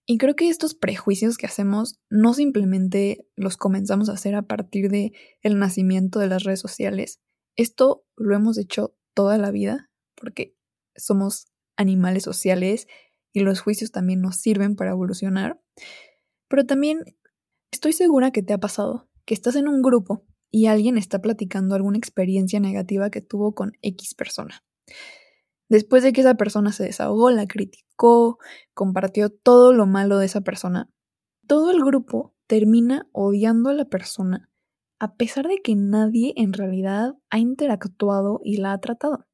Y 0.05 0.17
creo 0.17 0.36
que 0.36 0.47
estos 0.47 0.74
prejuicios 0.74 1.38
que 1.38 1.47
hacemos 1.47 2.00
no 2.09 2.33
simplemente 2.33 3.27
los 3.36 3.57
comenzamos 3.57 4.07
a 4.07 4.13
hacer 4.13 4.36
a 4.36 4.43
partir 4.43 4.89
de 4.89 5.12
el 5.41 5.59
nacimiento 5.59 6.19
de 6.19 6.27
las 6.27 6.43
redes 6.43 6.62
sociales. 6.62 7.19
Esto 7.57 8.05
lo 8.15 8.33
hemos 8.33 8.57
hecho 8.57 8.95
toda 9.13 9.38
la 9.38 9.51
vida 9.51 9.89
porque 10.15 10.55
somos 10.95 11.47
animales 11.75 12.24
sociales 12.24 12.88
y 13.33 13.41
los 13.41 13.59
juicios 13.59 13.91
también 13.91 14.21
nos 14.21 14.38
sirven 14.38 14.77
para 14.77 14.91
evolucionar. 14.91 15.62
Pero 16.47 16.65
también 16.65 17.03
estoy 17.71 17.93
segura 17.93 18.31
que 18.31 18.43
te 18.43 18.53
ha 18.53 18.57
pasado 18.57 19.07
que 19.25 19.33
estás 19.33 19.55
en 19.55 19.67
un 19.67 19.81
grupo 19.81 20.25
y 20.50 20.67
alguien 20.67 20.97
está 20.97 21.19
platicando 21.19 21.75
alguna 21.75 21.97
experiencia 21.97 22.59
negativa 22.59 23.09
que 23.09 23.21
tuvo 23.21 23.53
con 23.53 23.74
X 23.81 24.15
persona. 24.15 24.63
Después 25.69 26.03
de 26.03 26.13
que 26.13 26.21
esa 26.21 26.36
persona 26.36 26.71
se 26.71 26.86
desahogó, 26.86 27.29
la 27.29 27.45
criticó, 27.45 28.38
compartió 28.74 29.29
todo 29.29 29.74
lo 29.74 29.86
malo 29.86 30.17
de 30.17 30.27
esa 30.27 30.41
persona, 30.41 30.89
todo 31.45 31.71
el 31.71 31.83
grupo 31.83 32.33
termina 32.47 33.07
odiando 33.12 33.69
a 33.69 33.74
la 33.74 33.86
persona 33.86 34.50
a 35.00 35.15
pesar 35.15 35.47
de 35.47 35.57
que 35.57 35.75
nadie 35.75 36.33
en 36.38 36.53
realidad 36.53 37.15
ha 37.29 37.39
interactuado 37.39 38.39
y 38.43 38.57
la 38.57 38.74
ha 38.74 38.79
tratado. 38.79 39.27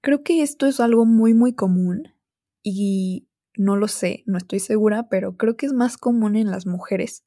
Creo 0.00 0.22
que 0.22 0.42
esto 0.42 0.66
es 0.66 0.80
algo 0.80 1.06
muy 1.06 1.34
muy 1.34 1.54
común 1.54 2.14
y 2.62 3.28
no 3.62 3.76
lo 3.76 3.88
sé, 3.88 4.22
no 4.26 4.38
estoy 4.38 4.60
segura, 4.60 5.08
pero 5.08 5.36
creo 5.36 5.56
que 5.56 5.66
es 5.66 5.72
más 5.72 5.96
común 5.96 6.36
en 6.36 6.50
las 6.50 6.66
mujeres 6.66 7.24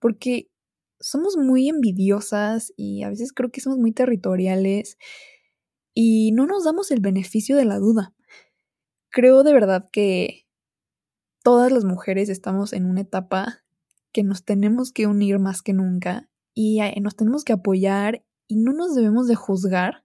porque 0.00 0.50
somos 0.98 1.36
muy 1.36 1.68
envidiosas 1.68 2.72
y 2.76 3.04
a 3.04 3.08
veces 3.08 3.32
creo 3.32 3.50
que 3.50 3.60
somos 3.60 3.78
muy 3.78 3.92
territoriales 3.92 4.98
y 5.94 6.32
no 6.32 6.46
nos 6.46 6.64
damos 6.64 6.90
el 6.90 7.00
beneficio 7.00 7.56
de 7.56 7.64
la 7.64 7.78
duda. 7.78 8.14
Creo 9.10 9.44
de 9.44 9.52
verdad 9.52 9.88
que 9.92 10.46
todas 11.42 11.70
las 11.70 11.84
mujeres 11.84 12.28
estamos 12.28 12.72
en 12.72 12.86
una 12.86 13.02
etapa 13.02 13.62
que 14.12 14.24
nos 14.24 14.44
tenemos 14.44 14.92
que 14.92 15.06
unir 15.06 15.38
más 15.38 15.62
que 15.62 15.72
nunca 15.72 16.28
y 16.54 16.80
eh, 16.80 16.94
nos 17.00 17.16
tenemos 17.16 17.44
que 17.44 17.52
apoyar 17.52 18.24
y 18.46 18.56
no 18.56 18.72
nos 18.72 18.94
debemos 18.94 19.26
de 19.26 19.36
juzgar. 19.36 20.04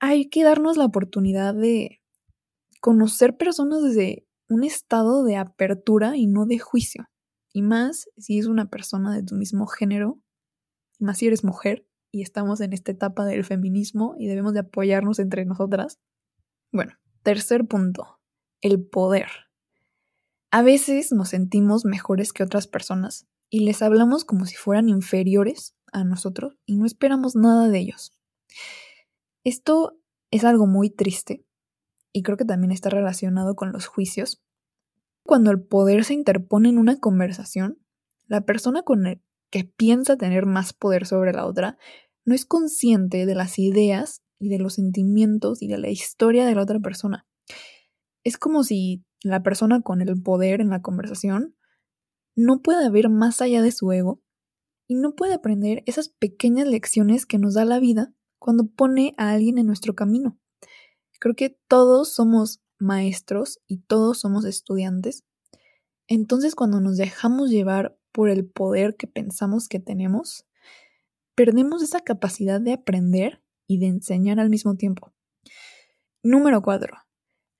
Hay 0.00 0.30
que 0.30 0.42
darnos 0.42 0.76
la 0.76 0.86
oportunidad 0.86 1.54
de 1.54 2.00
conocer 2.80 3.36
personas 3.36 3.82
desde 3.82 4.26
un 4.50 4.64
estado 4.64 5.24
de 5.24 5.36
apertura 5.36 6.16
y 6.16 6.26
no 6.26 6.44
de 6.44 6.58
juicio. 6.58 7.08
Y 7.52 7.62
más 7.62 8.08
si 8.18 8.38
es 8.38 8.46
una 8.46 8.68
persona 8.68 9.14
de 9.14 9.22
tu 9.22 9.36
mismo 9.36 9.66
género, 9.66 10.20
más 10.98 11.18
si 11.18 11.28
eres 11.28 11.44
mujer 11.44 11.86
y 12.12 12.22
estamos 12.22 12.60
en 12.60 12.72
esta 12.72 12.90
etapa 12.90 13.24
del 13.24 13.44
feminismo 13.44 14.16
y 14.18 14.26
debemos 14.26 14.52
de 14.52 14.60
apoyarnos 14.60 15.18
entre 15.20 15.44
nosotras. 15.44 16.00
Bueno, 16.72 16.92
tercer 17.22 17.66
punto, 17.66 18.20
el 18.60 18.84
poder. 18.84 19.28
A 20.50 20.62
veces 20.62 21.12
nos 21.12 21.28
sentimos 21.28 21.84
mejores 21.84 22.32
que 22.32 22.42
otras 22.42 22.66
personas 22.66 23.28
y 23.48 23.60
les 23.60 23.82
hablamos 23.82 24.24
como 24.24 24.46
si 24.46 24.56
fueran 24.56 24.88
inferiores 24.88 25.76
a 25.92 26.02
nosotros 26.02 26.56
y 26.66 26.76
no 26.76 26.86
esperamos 26.86 27.36
nada 27.36 27.68
de 27.68 27.78
ellos. 27.78 28.12
Esto 29.44 29.96
es 30.32 30.44
algo 30.44 30.66
muy 30.66 30.90
triste 30.90 31.44
y 32.12 32.22
creo 32.22 32.36
que 32.36 32.44
también 32.44 32.72
está 32.72 32.90
relacionado 32.90 33.54
con 33.54 33.72
los 33.72 33.86
juicios, 33.86 34.42
cuando 35.22 35.50
el 35.50 35.62
poder 35.62 36.04
se 36.04 36.14
interpone 36.14 36.68
en 36.68 36.78
una 36.78 36.98
conversación, 36.98 37.78
la 38.26 38.42
persona 38.42 38.82
con 38.82 39.06
el 39.06 39.22
que 39.50 39.64
piensa 39.64 40.16
tener 40.16 40.46
más 40.46 40.72
poder 40.72 41.06
sobre 41.06 41.32
la 41.32 41.46
otra 41.46 41.78
no 42.24 42.34
es 42.34 42.44
consciente 42.46 43.26
de 43.26 43.34
las 43.34 43.58
ideas 43.58 44.22
y 44.38 44.48
de 44.48 44.58
los 44.58 44.74
sentimientos 44.74 45.62
y 45.62 45.68
de 45.68 45.78
la 45.78 45.90
historia 45.90 46.46
de 46.46 46.54
la 46.54 46.62
otra 46.62 46.78
persona. 46.80 47.26
Es 48.24 48.38
como 48.38 48.64
si 48.64 49.04
la 49.22 49.42
persona 49.42 49.82
con 49.82 50.00
el 50.00 50.20
poder 50.22 50.60
en 50.60 50.70
la 50.70 50.82
conversación 50.82 51.56
no 52.36 52.62
pueda 52.62 52.88
ver 52.90 53.08
más 53.08 53.40
allá 53.40 53.62
de 53.62 53.72
su 53.72 53.90
ego 53.92 54.22
y 54.86 54.94
no 54.94 55.14
puede 55.14 55.34
aprender 55.34 55.82
esas 55.86 56.08
pequeñas 56.08 56.66
lecciones 56.66 57.26
que 57.26 57.38
nos 57.38 57.54
da 57.54 57.64
la 57.64 57.78
vida 57.78 58.12
cuando 58.38 58.66
pone 58.66 59.14
a 59.16 59.30
alguien 59.30 59.58
en 59.58 59.66
nuestro 59.66 59.94
camino. 59.94 60.38
Creo 61.20 61.36
que 61.36 61.56
todos 61.68 62.12
somos 62.12 62.60
maestros 62.78 63.60
y 63.66 63.76
todos 63.78 64.18
somos 64.18 64.44
estudiantes. 64.44 65.22
Entonces 66.08 66.54
cuando 66.56 66.80
nos 66.80 66.96
dejamos 66.96 67.50
llevar 67.50 67.96
por 68.10 68.30
el 68.30 68.46
poder 68.46 68.96
que 68.96 69.06
pensamos 69.06 69.68
que 69.68 69.78
tenemos, 69.78 70.46
perdemos 71.36 71.82
esa 71.82 72.00
capacidad 72.00 72.60
de 72.60 72.72
aprender 72.72 73.42
y 73.66 73.78
de 73.78 73.86
enseñar 73.86 74.40
al 74.40 74.50
mismo 74.50 74.74
tiempo. 74.74 75.12
Número 76.22 76.62
4. 76.62 76.96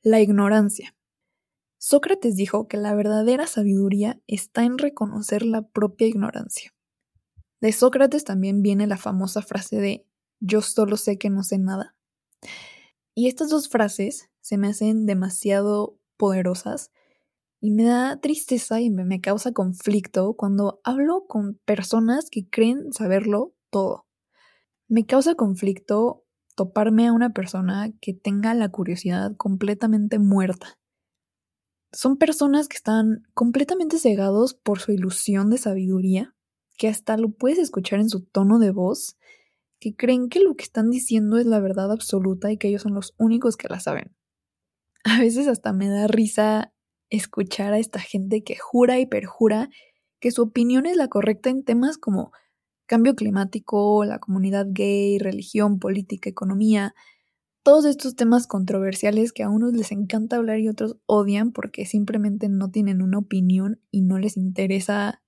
La 0.02 0.20
ignorancia. 0.20 0.96
Sócrates 1.78 2.36
dijo 2.36 2.66
que 2.66 2.78
la 2.78 2.94
verdadera 2.94 3.46
sabiduría 3.46 4.20
está 4.26 4.64
en 4.64 4.78
reconocer 4.78 5.44
la 5.44 5.68
propia 5.68 6.06
ignorancia. 6.06 6.74
De 7.60 7.72
Sócrates 7.72 8.24
también 8.24 8.62
viene 8.62 8.86
la 8.86 8.96
famosa 8.96 9.42
frase 9.42 9.76
de 9.76 10.06
yo 10.40 10.62
solo 10.62 10.96
sé 10.96 11.18
que 11.18 11.28
no 11.28 11.42
sé 11.42 11.58
nada. 11.58 11.94
Y 13.14 13.28
estas 13.28 13.50
dos 13.50 13.68
frases 13.68 14.30
se 14.40 14.56
me 14.56 14.68
hacen 14.68 15.06
demasiado 15.06 15.98
poderosas 16.16 16.90
y 17.60 17.70
me 17.70 17.84
da 17.84 18.20
tristeza 18.20 18.80
y 18.80 18.90
me, 18.90 19.20
causa 19.20 19.52
conflicto 19.52 20.34
cuando 20.34 20.80
hablo 20.82 21.26
con 21.26 21.60
personas 21.64 22.30
que 22.30 22.48
creen 22.48 22.92
saberlo 22.92 23.54
todo. 23.70 24.06
Me 24.88 25.04
causa 25.04 25.34
conflicto 25.34 26.24
toparme 26.56 27.06
a 27.06 27.12
una 27.12 27.30
persona 27.30 27.92
que 28.00 28.14
tenga 28.14 28.54
la 28.54 28.70
curiosidad 28.70 29.36
completamente 29.36 30.18
muerta. 30.18 30.78
Son 31.92 32.16
personas 32.16 32.68
que 32.68 32.76
están 32.76 33.24
completamente 33.34 33.98
cegados 33.98 34.54
por 34.54 34.80
su 34.80 34.92
ilusión 34.92 35.50
de 35.50 35.58
sabiduría, 35.58 36.34
que 36.78 36.88
hasta 36.88 37.16
lo 37.16 37.30
puedes 37.30 37.58
escuchar 37.58 38.00
en 38.00 38.08
su 38.08 38.24
tono 38.24 38.58
de 38.58 38.70
voz, 38.70 39.16
que 39.80 39.96
creen 39.96 40.28
que 40.28 40.40
lo 40.40 40.54
que 40.54 40.64
están 40.64 40.90
diciendo 40.90 41.38
es 41.38 41.46
la 41.46 41.60
verdad 41.60 41.90
absoluta 41.90 42.52
y 42.52 42.58
que 42.58 42.68
ellos 42.68 42.82
son 42.82 42.94
los 42.94 43.14
únicos 43.18 43.56
que 43.56 43.68
la 43.68 43.80
saben 43.80 44.14
a 45.04 45.18
veces 45.18 45.48
hasta 45.48 45.72
me 45.72 45.88
da 45.88 46.06
risa 46.06 46.72
escuchar 47.10 47.72
a 47.72 47.78
esta 47.78 47.98
gente 47.98 48.44
que 48.44 48.56
jura 48.56 48.98
y 49.00 49.06
perjura 49.06 49.68
que 50.20 50.30
su 50.30 50.42
opinión 50.42 50.86
es 50.86 50.96
la 50.96 51.08
correcta 51.08 51.50
en 51.50 51.64
temas 51.64 51.98
como 51.98 52.32
cambio 52.86 53.14
climático, 53.14 54.04
la 54.04 54.18
comunidad 54.18 54.66
gay, 54.68 55.18
religión, 55.18 55.78
política, 55.78 56.28
economía, 56.28 56.94
todos 57.62 57.84
estos 57.84 58.16
temas 58.16 58.46
controversiales 58.46 59.32
que 59.32 59.42
a 59.42 59.48
unos 59.48 59.72
les 59.72 59.92
encanta 59.92 60.36
hablar 60.36 60.60
y 60.60 60.68
otros 60.68 60.96
odian 61.06 61.52
porque 61.52 61.86
simplemente 61.86 62.48
no 62.48 62.70
tienen 62.70 63.02
una 63.02 63.18
opinión 63.18 63.80
y 63.90 64.02
no 64.02 64.18
les 64.18 64.36
interesa 64.36 65.22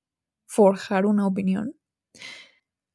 forjar 0.46 1.06
una 1.06 1.26
opinión. 1.26 1.76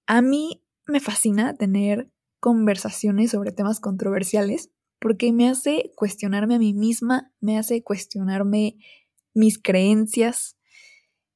A 0.06 0.22
mí 0.22 0.64
me 0.88 1.00
fascina 1.00 1.56
tener 1.56 2.10
conversaciones 2.40 3.32
sobre 3.32 3.52
temas 3.52 3.80
controversiales 3.80 4.72
porque 5.00 5.32
me 5.32 5.50
hace 5.50 5.92
cuestionarme 5.96 6.56
a 6.56 6.60
mí 6.60 6.74
misma, 6.74 7.32
me 7.40 7.58
hace 7.58 7.84
cuestionarme 7.84 8.78
mis 9.34 9.62
creencias 9.62 10.58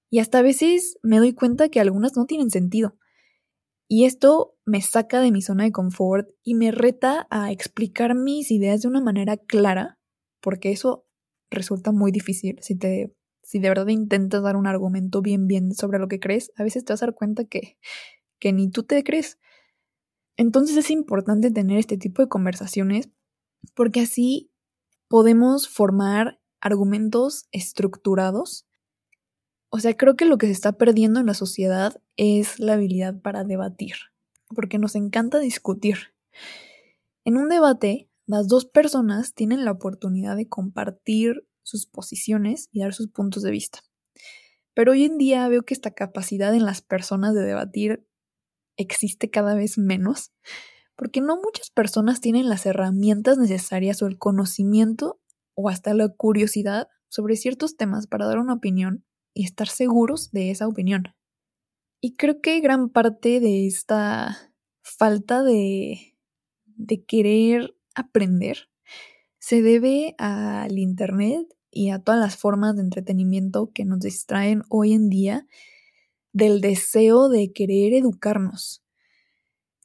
y 0.10 0.20
hasta 0.20 0.40
a 0.40 0.42
veces 0.42 0.98
me 1.04 1.20
doy 1.20 1.34
cuenta 1.34 1.70
que 1.70 1.80
algunas 1.80 2.16
no 2.16 2.26
tienen 2.26 2.50
sentido. 2.50 2.98
Y 3.88 4.06
esto 4.06 4.58
me 4.66 4.82
saca 4.82 5.20
de 5.20 5.32
mi 5.32 5.42
zona 5.42 5.66
de 5.66 5.72
confort 5.72 6.30
y 6.44 6.56
me 6.56 6.72
reta 6.72 7.28
a 7.30 7.52
explicar 7.52 8.16
mis 8.16 8.52
ideas 8.52 8.82
de 8.82 8.88
una 8.88 9.02
manera 9.02 9.38
clara, 9.38 10.00
porque 10.42 10.72
eso 10.72 11.06
resulta 11.50 11.92
muy 11.92 12.12
difícil. 12.12 12.58
Si, 12.62 12.78
te, 12.78 13.14
si 13.44 13.60
de 13.60 13.70
verdad 13.70 13.88
intentas 13.88 14.44
dar 14.44 14.56
un 14.56 14.68
argumento 14.68 15.22
bien, 15.22 15.48
bien 15.48 15.74
sobre 15.74 16.00
lo 16.00 16.08
que 16.08 16.20
crees, 16.20 16.52
a 16.56 16.64
veces 16.64 16.86
te 16.86 16.94
vas 16.94 17.04
a 17.04 17.08
dar 17.08 17.16
cuenta 17.16 17.46
que, 17.46 17.78
que 18.42 18.52
ni 18.52 18.70
tú 18.70 18.84
te 18.84 19.02
crees. 19.06 19.40
Entonces 20.36 20.76
es 20.76 20.92
importante 20.92 21.52
tener 21.52 21.78
este 21.78 21.98
tipo 21.98 22.22
de 22.22 22.28
conversaciones 22.28 23.10
porque 23.76 24.02
así 24.02 24.52
podemos 25.08 25.70
formar 25.70 26.42
argumentos 26.60 27.46
estructurados. 27.52 28.66
O 29.70 29.80
sea, 29.80 29.96
creo 29.96 30.18
que 30.18 30.26
lo 30.26 30.38
que 30.38 30.48
se 30.48 30.52
está 30.52 30.74
perdiendo 30.74 31.20
en 31.20 31.28
la 31.28 31.34
sociedad 31.34 32.02
es 32.18 32.60
la 32.60 32.74
habilidad 32.74 33.22
para 33.22 33.44
debatir, 33.44 33.96
porque 34.54 34.80
nos 34.80 34.96
encanta 34.96 35.40
discutir. 35.40 35.98
En 37.24 37.38
un 37.38 37.48
debate, 37.48 38.10
las 38.26 38.48
dos 38.48 38.66
personas 38.66 39.34
tienen 39.34 39.64
la 39.64 39.72
oportunidad 39.72 40.36
de 40.36 40.50
compartir 40.50 41.48
sus 41.62 41.86
posiciones 41.86 42.68
y 42.72 42.80
dar 42.80 42.94
sus 42.94 43.08
puntos 43.08 43.44
de 43.44 43.52
vista. 43.52 43.80
Pero 44.74 44.94
hoy 44.94 45.06
en 45.06 45.18
día 45.18 45.48
veo 45.48 45.64
que 45.64 45.74
esta 45.74 45.92
capacidad 45.92 46.54
en 46.56 46.66
las 46.66 46.82
personas 46.82 47.36
de 47.36 47.44
debatir 47.44 48.06
existe 48.78 49.30
cada 49.30 49.56
vez 49.56 49.78
menos 49.78 50.32
porque 51.02 51.20
no 51.20 51.36
muchas 51.36 51.72
personas 51.72 52.22
tienen 52.22 52.48
las 52.48 52.68
herramientas 52.68 53.40
necesarias 53.40 54.04
o 54.04 54.08
el 54.08 54.20
conocimiento 54.20 55.20
o 55.56 55.68
hasta 55.68 55.96
la 55.96 56.10
curiosidad 56.10 56.90
sobre 57.10 57.38
ciertos 57.38 57.76
temas 57.76 58.06
para 58.06 58.28
dar 58.28 58.38
una 58.38 58.54
opinión 58.54 59.04
y 59.34 59.46
estar 59.46 59.68
seguros 59.68 60.30
de 60.30 60.52
esa 60.52 60.68
opinión. 60.68 61.06
Y 62.02 62.16
creo 62.18 62.40
que 62.40 62.60
gran 62.60 62.90
parte 62.90 63.40
de 63.40 63.66
esta 63.66 64.54
falta 64.84 65.42
de, 65.42 66.16
de 66.66 67.04
querer 67.04 67.76
aprender 67.96 68.70
se 69.40 69.64
debe 69.64 70.14
al 70.20 70.78
Internet 70.78 71.48
y 71.72 71.90
a 71.90 71.98
todas 71.98 72.22
las 72.22 72.38
formas 72.38 72.76
de 72.76 72.84
entretenimiento 72.84 73.72
que 73.74 73.86
nos 73.86 74.02
distraen 74.02 74.62
hoy 74.70 74.94
en 74.94 75.10
día 75.10 75.48
del 76.34 76.62
deseo 76.62 77.30
de 77.30 77.52
querer 77.52 77.94
educarnos 77.94 78.82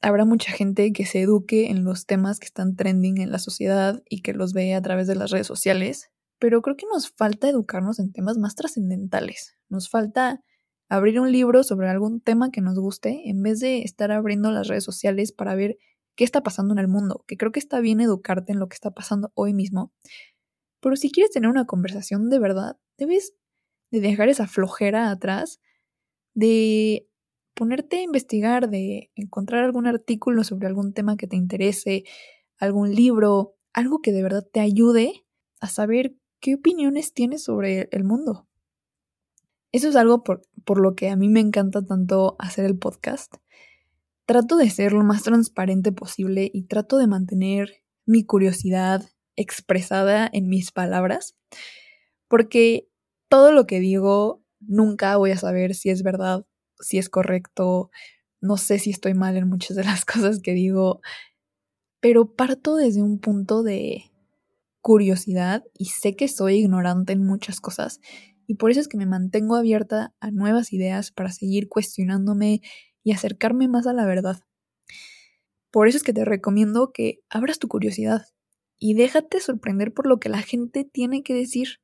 habrá 0.01 0.25
mucha 0.25 0.51
gente 0.51 0.91
que 0.93 1.05
se 1.05 1.21
eduque 1.21 1.69
en 1.69 1.83
los 1.83 2.05
temas 2.05 2.39
que 2.39 2.45
están 2.45 2.75
trending 2.75 3.19
en 3.19 3.31
la 3.31 3.39
sociedad 3.39 4.01
y 4.09 4.21
que 4.21 4.33
los 4.33 4.53
ve 4.53 4.73
a 4.73 4.81
través 4.81 5.07
de 5.07 5.15
las 5.15 5.31
redes 5.31 5.47
sociales, 5.47 6.09
pero 6.39 6.61
creo 6.61 6.77
que 6.77 6.85
nos 6.91 7.09
falta 7.09 7.49
educarnos 7.49 7.99
en 7.99 8.11
temas 8.11 8.37
más 8.37 8.55
trascendentales. 8.55 9.55
Nos 9.69 9.89
falta 9.89 10.41
abrir 10.89 11.19
un 11.19 11.31
libro 11.31 11.63
sobre 11.63 11.89
algún 11.89 12.21
tema 12.21 12.51
que 12.51 12.61
nos 12.61 12.79
guste 12.79 13.29
en 13.29 13.41
vez 13.41 13.59
de 13.59 13.81
estar 13.81 14.11
abriendo 14.11 14.51
las 14.51 14.67
redes 14.67 14.83
sociales 14.83 15.31
para 15.31 15.55
ver 15.55 15.77
qué 16.15 16.23
está 16.23 16.41
pasando 16.41 16.73
en 16.73 16.79
el 16.79 16.87
mundo, 16.87 17.23
que 17.27 17.37
creo 17.37 17.51
que 17.51 17.59
está 17.59 17.79
bien 17.79 17.99
educarte 17.99 18.51
en 18.51 18.59
lo 18.59 18.69
que 18.69 18.75
está 18.75 18.91
pasando 18.91 19.31
hoy 19.35 19.53
mismo. 19.53 19.91
Pero 20.79 20.95
si 20.95 21.11
quieres 21.11 21.31
tener 21.31 21.49
una 21.49 21.65
conversación 21.65 22.29
de 22.29 22.39
verdad, 22.39 22.77
debes 22.97 23.33
de 23.91 23.99
dejar 23.99 24.29
esa 24.29 24.47
flojera 24.47 25.09
atrás, 25.09 25.59
de 26.37 27.09
ponerte 27.55 27.97
a 27.97 28.03
investigar, 28.03 28.69
de 28.69 29.09
encontrar 29.15 29.63
algún 29.63 29.87
artículo 29.87 30.43
sobre 30.43 30.67
algún 30.67 30.93
tema 30.93 31.17
que 31.17 31.25
te 31.25 31.35
interese, 31.35 32.03
algún 32.59 32.93
libro, 32.93 33.55
algo 33.73 34.03
que 34.03 34.11
de 34.11 34.21
verdad 34.21 34.47
te 34.53 34.59
ayude 34.59 35.25
a 35.59 35.67
saber 35.67 36.15
qué 36.39 36.53
opiniones 36.53 37.15
tienes 37.15 37.43
sobre 37.43 37.89
el 37.91 38.03
mundo. 38.03 38.47
Eso 39.71 39.89
es 39.89 39.95
algo 39.95 40.23
por, 40.23 40.43
por, 40.63 40.79
lo 40.79 40.93
que 40.93 41.09
a 41.09 41.15
mí 41.15 41.27
me 41.27 41.39
encanta 41.39 41.83
tanto 41.83 42.35
hacer 42.37 42.65
el 42.65 42.77
podcast. 42.77 43.33
Trato 44.27 44.57
de 44.57 44.69
ser 44.69 44.93
lo 44.93 45.03
más 45.03 45.23
transparente 45.23 45.91
posible 45.91 46.51
y 46.53 46.65
trato 46.67 46.99
de 46.99 47.07
mantener 47.07 47.83
mi 48.05 48.23
curiosidad 48.23 49.03
expresada 49.35 50.29
en 50.31 50.49
mis 50.49 50.71
palabras, 50.71 51.35
porque 52.27 52.87
todo 53.27 53.51
lo 53.51 53.65
que 53.65 53.79
digo 53.79 54.43
nunca 54.59 55.17
voy 55.17 55.31
a 55.31 55.37
saber 55.37 55.75
si 55.75 55.89
es 55.89 56.03
verdad, 56.03 56.45
si 56.79 56.97
es 56.97 57.09
correcto, 57.09 57.91
no 58.41 58.57
sé 58.57 58.79
si 58.79 58.91
estoy 58.91 59.13
mal 59.13 59.37
en 59.37 59.47
muchas 59.47 59.75
de 59.77 59.83
las 59.83 60.05
cosas 60.05 60.39
que 60.41 60.53
digo, 60.53 61.01
pero 61.99 62.35
parto 62.35 62.75
desde 62.75 63.01
un 63.01 63.19
punto 63.19 63.63
de 63.63 64.11
curiosidad 64.81 65.63
y 65.73 65.85
sé 65.85 66.15
que 66.15 66.27
soy 66.27 66.59
ignorante 66.59 67.13
en 67.13 67.25
muchas 67.25 67.59
cosas 67.59 67.99
y 68.47 68.55
por 68.55 68.71
eso 68.71 68.79
es 68.79 68.87
que 68.87 68.97
me 68.97 69.05
mantengo 69.05 69.55
abierta 69.55 70.13
a 70.21 70.31
nuevas 70.31 70.71
ideas 70.71 71.11
para 71.11 71.31
seguir 71.31 71.67
cuestionándome 71.67 72.61
y 73.03 73.11
acercarme 73.11 73.67
más 73.67 73.85
a 73.87 73.93
la 73.93 74.05
verdad. 74.05 74.39
Por 75.69 75.87
eso 75.87 75.97
es 75.97 76.03
que 76.03 76.13
te 76.13 76.23
recomiendo 76.23 76.93
que 76.93 77.19
abras 77.29 77.59
tu 77.59 77.67
curiosidad 77.67 78.25
y 78.79 78.93
déjate 78.93 79.41
sorprender 79.41 79.93
por 79.93 80.07
lo 80.07 80.19
que 80.19 80.29
la 80.29 80.41
gente 80.41 80.85
tiene 80.85 81.23
que 81.23 81.33
decir. 81.33 81.81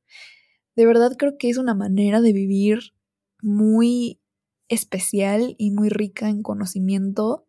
De 0.76 0.86
verdad 0.86 1.12
creo 1.18 1.38
que 1.38 1.50
es 1.50 1.58
una 1.58 1.74
manera 1.74 2.20
de 2.20 2.32
vivir 2.32 2.94
muy 3.40 4.20
especial 4.68 5.54
y 5.58 5.70
muy 5.70 5.88
rica 5.88 6.28
en 6.28 6.42
conocimiento 6.42 7.46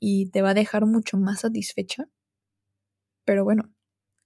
y 0.00 0.30
te 0.30 0.42
va 0.42 0.50
a 0.50 0.54
dejar 0.54 0.86
mucho 0.86 1.16
más 1.16 1.40
satisfecha. 1.40 2.08
Pero 3.24 3.44
bueno, 3.44 3.72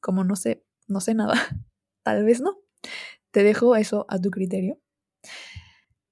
como 0.01 0.25
no 0.25 0.37
sé, 0.37 0.65
no 0.89 1.01
sé 1.01 1.15
nada, 1.15 1.35
tal 2.03 2.25
vez 2.25 2.41
no. 2.41 2.59
Te 3.31 3.43
dejo 3.43 3.77
eso 3.77 4.07
a 4.09 4.19
tu 4.19 4.31
criterio. 4.31 4.79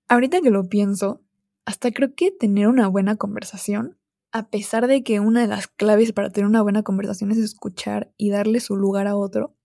Ahorita 0.08 0.40
que 0.40 0.50
lo 0.50 0.68
pienso, 0.68 1.22
hasta 1.64 1.92
creo 1.92 2.14
que 2.14 2.30
tener 2.30 2.68
una 2.68 2.88
buena 2.88 3.16
conversación, 3.16 3.98
a 4.32 4.48
pesar 4.48 4.86
de 4.86 5.02
que 5.02 5.20
una 5.20 5.42
de 5.42 5.48
las 5.48 5.68
claves 5.68 6.12
para 6.12 6.30
tener 6.30 6.48
una 6.48 6.62
buena 6.62 6.82
conversación 6.82 7.30
es 7.30 7.38
escuchar 7.38 8.12
y 8.16 8.30
darle 8.30 8.60
su 8.60 8.76
lugar 8.76 9.06
a 9.06 9.16
otro, 9.16 9.56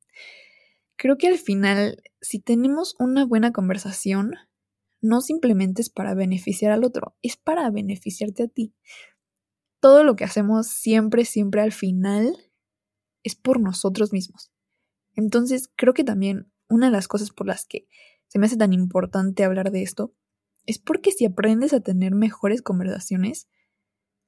creo 0.97 1.17
que 1.17 1.27
al 1.27 1.37
final, 1.37 2.03
si 2.25 2.39
tenemos 2.39 2.95
una 2.99 3.25
buena 3.25 3.51
conversación, 3.51 4.33
no 5.01 5.21
simplemente 5.21 5.81
es 5.81 5.89
para 5.89 6.13
beneficiar 6.13 6.71
al 6.71 6.83
otro, 6.83 7.15
es 7.21 7.37
para 7.37 7.69
beneficiarte 7.69 8.43
a 8.43 8.47
ti. 8.47 8.73
Todo 9.79 10.03
lo 10.03 10.15
que 10.15 10.23
hacemos 10.23 10.67
siempre, 10.67 11.25
siempre 11.25 11.61
al 11.61 11.71
final 11.71 12.35
es 13.23 13.35
por 13.35 13.59
nosotros 13.59 14.11
mismos. 14.11 14.51
Entonces, 15.15 15.69
creo 15.75 15.93
que 15.93 16.03
también 16.03 16.51
una 16.67 16.87
de 16.87 16.91
las 16.91 17.07
cosas 17.07 17.31
por 17.31 17.47
las 17.47 17.65
que 17.65 17.87
se 18.27 18.39
me 18.39 18.47
hace 18.47 18.57
tan 18.57 18.73
importante 18.73 19.43
hablar 19.43 19.71
de 19.71 19.83
esto 19.83 20.13
es 20.65 20.79
porque 20.79 21.11
si 21.11 21.25
aprendes 21.25 21.73
a 21.73 21.81
tener 21.81 22.15
mejores 22.15 22.61
conversaciones, 22.63 23.47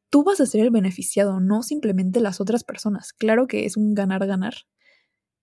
tú 0.10 0.24
vas 0.24 0.40
a 0.40 0.46
ser 0.46 0.62
el 0.62 0.70
beneficiado, 0.70 1.40
no 1.40 1.64
simplemente 1.64 2.22
las 2.22 2.40
otras 2.40 2.64
personas. 2.64 3.12
Claro 3.14 3.48
que 3.48 3.66
es 3.66 3.76
un 3.76 3.96
ganar-ganar, 3.96 4.54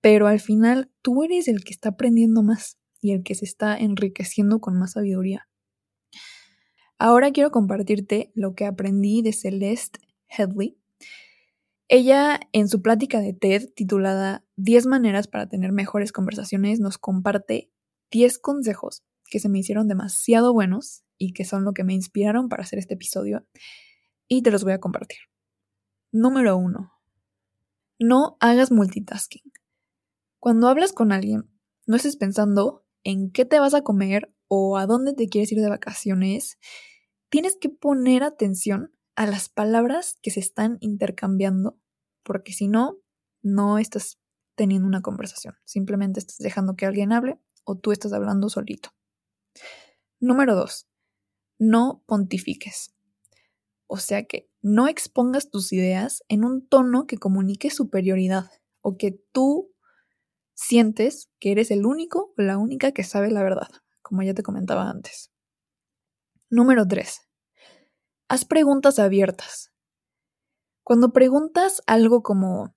pero 0.04 0.26
al 0.26 0.38
final 0.38 0.92
tú 1.00 1.22
eres 1.22 1.48
el 1.48 1.64
que 1.64 1.72
está 1.72 1.88
aprendiendo 1.88 2.42
más 2.42 2.78
y 3.00 3.12
el 3.12 3.22
que 3.22 3.34
se 3.34 3.46
está 3.46 3.74
enriqueciendo 3.74 4.60
con 4.60 4.78
más 4.78 4.92
sabiduría. 4.92 5.48
Ahora 6.98 7.32
quiero 7.32 7.50
compartirte 7.50 8.30
lo 8.34 8.54
que 8.54 8.66
aprendí 8.66 9.22
de 9.22 9.32
Celeste 9.32 10.00
Headley. 10.28 10.78
Ella, 11.88 12.38
en 12.52 12.68
su 12.68 12.82
plática 12.82 13.20
de 13.20 13.32
TED 13.32 13.70
titulada 13.74 14.44
10 14.56 14.84
maneras 14.84 15.26
para 15.26 15.48
tener 15.48 15.72
mejores 15.72 16.12
conversaciones, 16.12 16.80
nos 16.80 16.98
comparte 16.98 17.72
10 18.10 18.38
consejos 18.40 19.04
que 19.30 19.40
se 19.40 19.48
me 19.48 19.60
hicieron 19.60 19.88
demasiado 19.88 20.52
buenos 20.52 21.02
y 21.16 21.32
que 21.32 21.46
son 21.46 21.64
lo 21.64 21.72
que 21.72 21.82
me 21.82 21.94
inspiraron 21.94 22.50
para 22.50 22.64
hacer 22.64 22.78
este 22.78 22.92
episodio 22.92 23.46
y 24.28 24.42
te 24.42 24.50
los 24.50 24.64
voy 24.64 24.74
a 24.74 24.80
compartir. 24.80 25.20
Número 26.12 26.58
1. 26.58 26.92
No 28.00 28.36
hagas 28.40 28.70
multitasking. 28.70 29.50
Cuando 30.44 30.68
hablas 30.68 30.92
con 30.92 31.10
alguien, 31.10 31.50
no 31.86 31.96
estés 31.96 32.18
pensando 32.18 32.84
en 33.02 33.30
qué 33.30 33.46
te 33.46 33.58
vas 33.60 33.72
a 33.72 33.80
comer 33.80 34.30
o 34.46 34.76
a 34.76 34.84
dónde 34.84 35.14
te 35.14 35.30
quieres 35.30 35.50
ir 35.52 35.58
de 35.58 35.70
vacaciones. 35.70 36.58
Tienes 37.30 37.56
que 37.58 37.70
poner 37.70 38.22
atención 38.22 38.92
a 39.16 39.26
las 39.26 39.48
palabras 39.48 40.18
que 40.20 40.30
se 40.30 40.40
están 40.40 40.76
intercambiando, 40.80 41.78
porque 42.22 42.52
si 42.52 42.68
no, 42.68 42.98
no 43.40 43.78
estás 43.78 44.20
teniendo 44.54 44.86
una 44.86 45.00
conversación. 45.00 45.54
Simplemente 45.64 46.20
estás 46.20 46.36
dejando 46.36 46.76
que 46.76 46.84
alguien 46.84 47.14
hable 47.14 47.40
o 47.64 47.78
tú 47.78 47.92
estás 47.92 48.12
hablando 48.12 48.50
solito. 48.50 48.90
Número 50.20 50.54
2. 50.54 50.86
No 51.58 52.04
pontifiques. 52.04 52.94
O 53.86 53.96
sea 53.96 54.26
que 54.26 54.50
no 54.60 54.88
expongas 54.88 55.48
tus 55.48 55.72
ideas 55.72 56.22
en 56.28 56.44
un 56.44 56.68
tono 56.68 57.06
que 57.06 57.16
comunique 57.16 57.70
superioridad 57.70 58.50
o 58.82 58.98
que 58.98 59.18
tú 59.32 59.73
sientes 60.54 61.28
que 61.40 61.52
eres 61.52 61.70
el 61.70 61.86
único 61.86 62.32
o 62.36 62.42
la 62.42 62.58
única 62.58 62.92
que 62.92 63.04
sabe 63.04 63.30
la 63.30 63.42
verdad, 63.42 63.68
como 64.02 64.22
ya 64.22 64.34
te 64.34 64.42
comentaba 64.42 64.88
antes. 64.88 65.30
Número 66.50 66.86
3. 66.86 67.20
Haz 68.28 68.44
preguntas 68.44 68.98
abiertas. 68.98 69.72
Cuando 70.82 71.12
preguntas 71.12 71.82
algo 71.86 72.22
como 72.22 72.74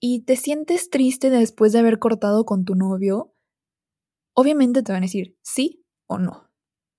¿y 0.00 0.24
te 0.24 0.36
sientes 0.36 0.90
triste 0.90 1.30
después 1.30 1.72
de 1.72 1.78
haber 1.78 1.98
cortado 1.98 2.44
con 2.44 2.64
tu 2.64 2.74
novio? 2.74 3.34
Obviamente 4.34 4.82
te 4.82 4.92
van 4.92 5.02
a 5.02 5.06
decir 5.06 5.38
sí 5.42 5.84
o 6.06 6.18
no. 6.18 6.50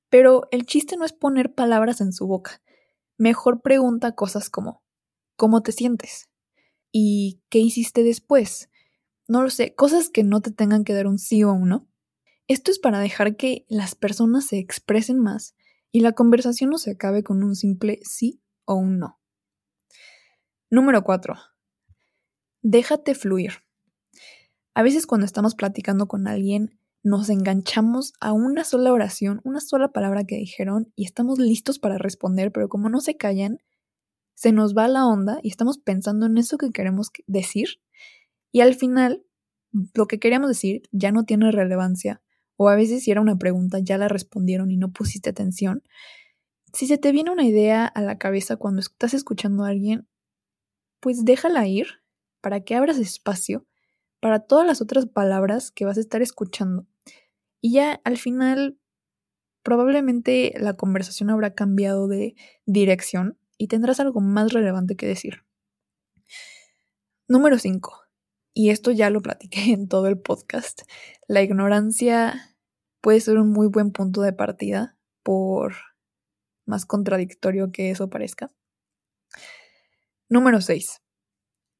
Pero 0.09 0.47
el 0.51 0.65
chiste 0.65 0.97
no 0.97 1.05
es 1.05 1.13
poner 1.13 1.53
palabras 1.53 2.01
en 2.01 2.13
su 2.13 2.27
boca. 2.27 2.61
Mejor 3.17 3.61
pregunta 3.61 4.15
cosas 4.15 4.49
como 4.49 4.83
¿cómo 5.35 5.61
te 5.61 5.71
sientes? 5.71 6.29
¿Y 6.91 7.41
qué 7.49 7.59
hiciste 7.59 8.03
después? 8.03 8.69
No 9.33 9.41
lo 9.41 9.49
sé, 9.49 9.73
cosas 9.73 10.09
que 10.09 10.23
no 10.23 10.41
te 10.41 10.51
tengan 10.51 10.83
que 10.83 10.93
dar 10.93 11.07
un 11.07 11.17
sí 11.17 11.43
o 11.43 11.51
un 11.51 11.67
no. 11.67 11.87
Esto 12.47 12.69
es 12.69 12.77
para 12.77 12.99
dejar 12.99 13.35
que 13.35 13.65
las 13.67 13.95
personas 13.95 14.45
se 14.45 14.59
expresen 14.59 15.17
más 15.17 15.55
y 15.91 16.01
la 16.01 16.11
conversación 16.11 16.69
no 16.69 16.77
se 16.77 16.91
acabe 16.91 17.23
con 17.23 17.43
un 17.43 17.55
simple 17.55 17.99
sí 18.03 18.43
o 18.65 18.75
un 18.75 18.99
no. 18.99 19.19
Número 20.69 21.03
4. 21.03 21.33
Déjate 22.61 23.15
fluir. 23.15 23.53
A 24.75 24.83
veces 24.83 25.07
cuando 25.07 25.25
estamos 25.25 25.55
platicando 25.55 26.07
con 26.07 26.27
alguien, 26.27 26.77
nos 27.01 27.27
enganchamos 27.31 28.13
a 28.19 28.33
una 28.33 28.63
sola 28.63 28.93
oración, 28.93 29.41
una 29.43 29.61
sola 29.61 29.91
palabra 29.91 30.25
que 30.25 30.35
dijeron 30.35 30.93
y 30.95 31.05
estamos 31.05 31.39
listos 31.39 31.79
para 31.79 31.97
responder, 31.97 32.51
pero 32.51 32.69
como 32.69 32.87
no 32.87 33.01
se 33.01 33.17
callan, 33.17 33.57
se 34.35 34.51
nos 34.51 34.77
va 34.77 34.87
la 34.87 35.07
onda 35.07 35.39
y 35.41 35.49
estamos 35.49 35.79
pensando 35.79 36.27
en 36.27 36.37
eso 36.37 36.59
que 36.59 36.69
queremos 36.69 37.09
decir 37.25 37.79
y 38.53 38.61
al 38.61 38.75
final, 38.75 39.25
lo 39.95 40.07
que 40.07 40.19
queríamos 40.19 40.47
decir 40.47 40.83
ya 40.91 41.11
no 41.11 41.25
tiene 41.25 41.51
relevancia, 41.51 42.21
o 42.55 42.69
a 42.69 42.75
veces 42.75 43.03
si 43.03 43.09
era 43.09 43.19
una 43.19 43.37
pregunta 43.37 43.79
ya 43.79 43.97
la 43.97 44.07
respondieron 44.07 44.69
y 44.69 44.77
no 44.77 44.93
pusiste 44.93 45.31
atención. 45.31 45.81
Si 46.71 46.85
se 46.85 46.99
te 46.99 47.11
viene 47.11 47.31
una 47.31 47.45
idea 47.45 47.87
a 47.87 48.01
la 48.03 48.19
cabeza 48.19 48.55
cuando 48.55 48.79
estás 48.79 49.15
escuchando 49.15 49.65
a 49.65 49.69
alguien, 49.69 50.07
pues 50.99 51.25
déjala 51.25 51.67
ir 51.67 52.03
para 52.41 52.63
que 52.63 52.75
abras 52.75 52.99
espacio 52.99 53.65
para 54.19 54.39
todas 54.39 54.67
las 54.67 54.81
otras 54.81 55.07
palabras 55.07 55.71
que 55.71 55.85
vas 55.85 55.97
a 55.97 56.01
estar 56.01 56.21
escuchando. 56.21 56.85
Y 57.59 57.73
ya 57.73 58.01
al 58.03 58.17
final, 58.17 58.77
probablemente 59.63 60.53
la 60.59 60.75
conversación 60.75 61.31
habrá 61.31 61.55
cambiado 61.55 62.07
de 62.07 62.35
dirección 62.67 63.39
y 63.57 63.67
tendrás 63.67 63.99
algo 63.99 64.21
más 64.21 64.53
relevante 64.53 64.95
que 64.95 65.07
decir. 65.07 65.43
Número 67.27 67.57
5 67.57 68.02
y 68.53 68.69
esto 68.69 68.91
ya 68.91 69.09
lo 69.09 69.21
platiqué 69.21 69.71
en 69.73 69.87
todo 69.87 70.07
el 70.07 70.19
podcast, 70.19 70.83
la 71.27 71.41
ignorancia 71.41 72.55
puede 73.01 73.19
ser 73.19 73.37
un 73.37 73.51
muy 73.51 73.67
buen 73.67 73.91
punto 73.91 74.21
de 74.21 74.33
partida, 74.33 74.97
por 75.23 75.75
más 76.65 76.85
contradictorio 76.85 77.71
que 77.71 77.91
eso 77.91 78.09
parezca. 78.09 78.51
Número 80.29 80.61
6. 80.61 81.01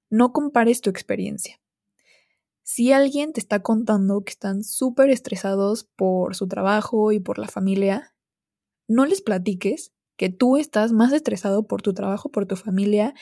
No 0.09 0.33
compares 0.33 0.81
tu 0.81 0.89
experiencia. 0.89 1.59
Si 2.63 2.91
alguien 2.91 3.33
te 3.33 3.39
está 3.39 3.61
contando 3.61 4.23
que 4.23 4.31
están 4.31 4.63
súper 4.63 5.09
estresados 5.09 5.85
por 5.95 6.35
su 6.35 6.47
trabajo 6.47 7.11
y 7.11 7.19
por 7.19 7.39
la 7.39 7.47
familia, 7.47 8.15
no 8.87 9.05
les 9.05 9.21
platiques 9.21 9.93
que 10.17 10.29
tú 10.29 10.57
estás 10.57 10.93
más 10.93 11.11
estresado 11.13 11.67
por 11.67 11.81
tu 11.81 11.93
trabajo, 11.93 12.31
por 12.31 12.45
tu 12.45 12.55
familia 12.55 13.13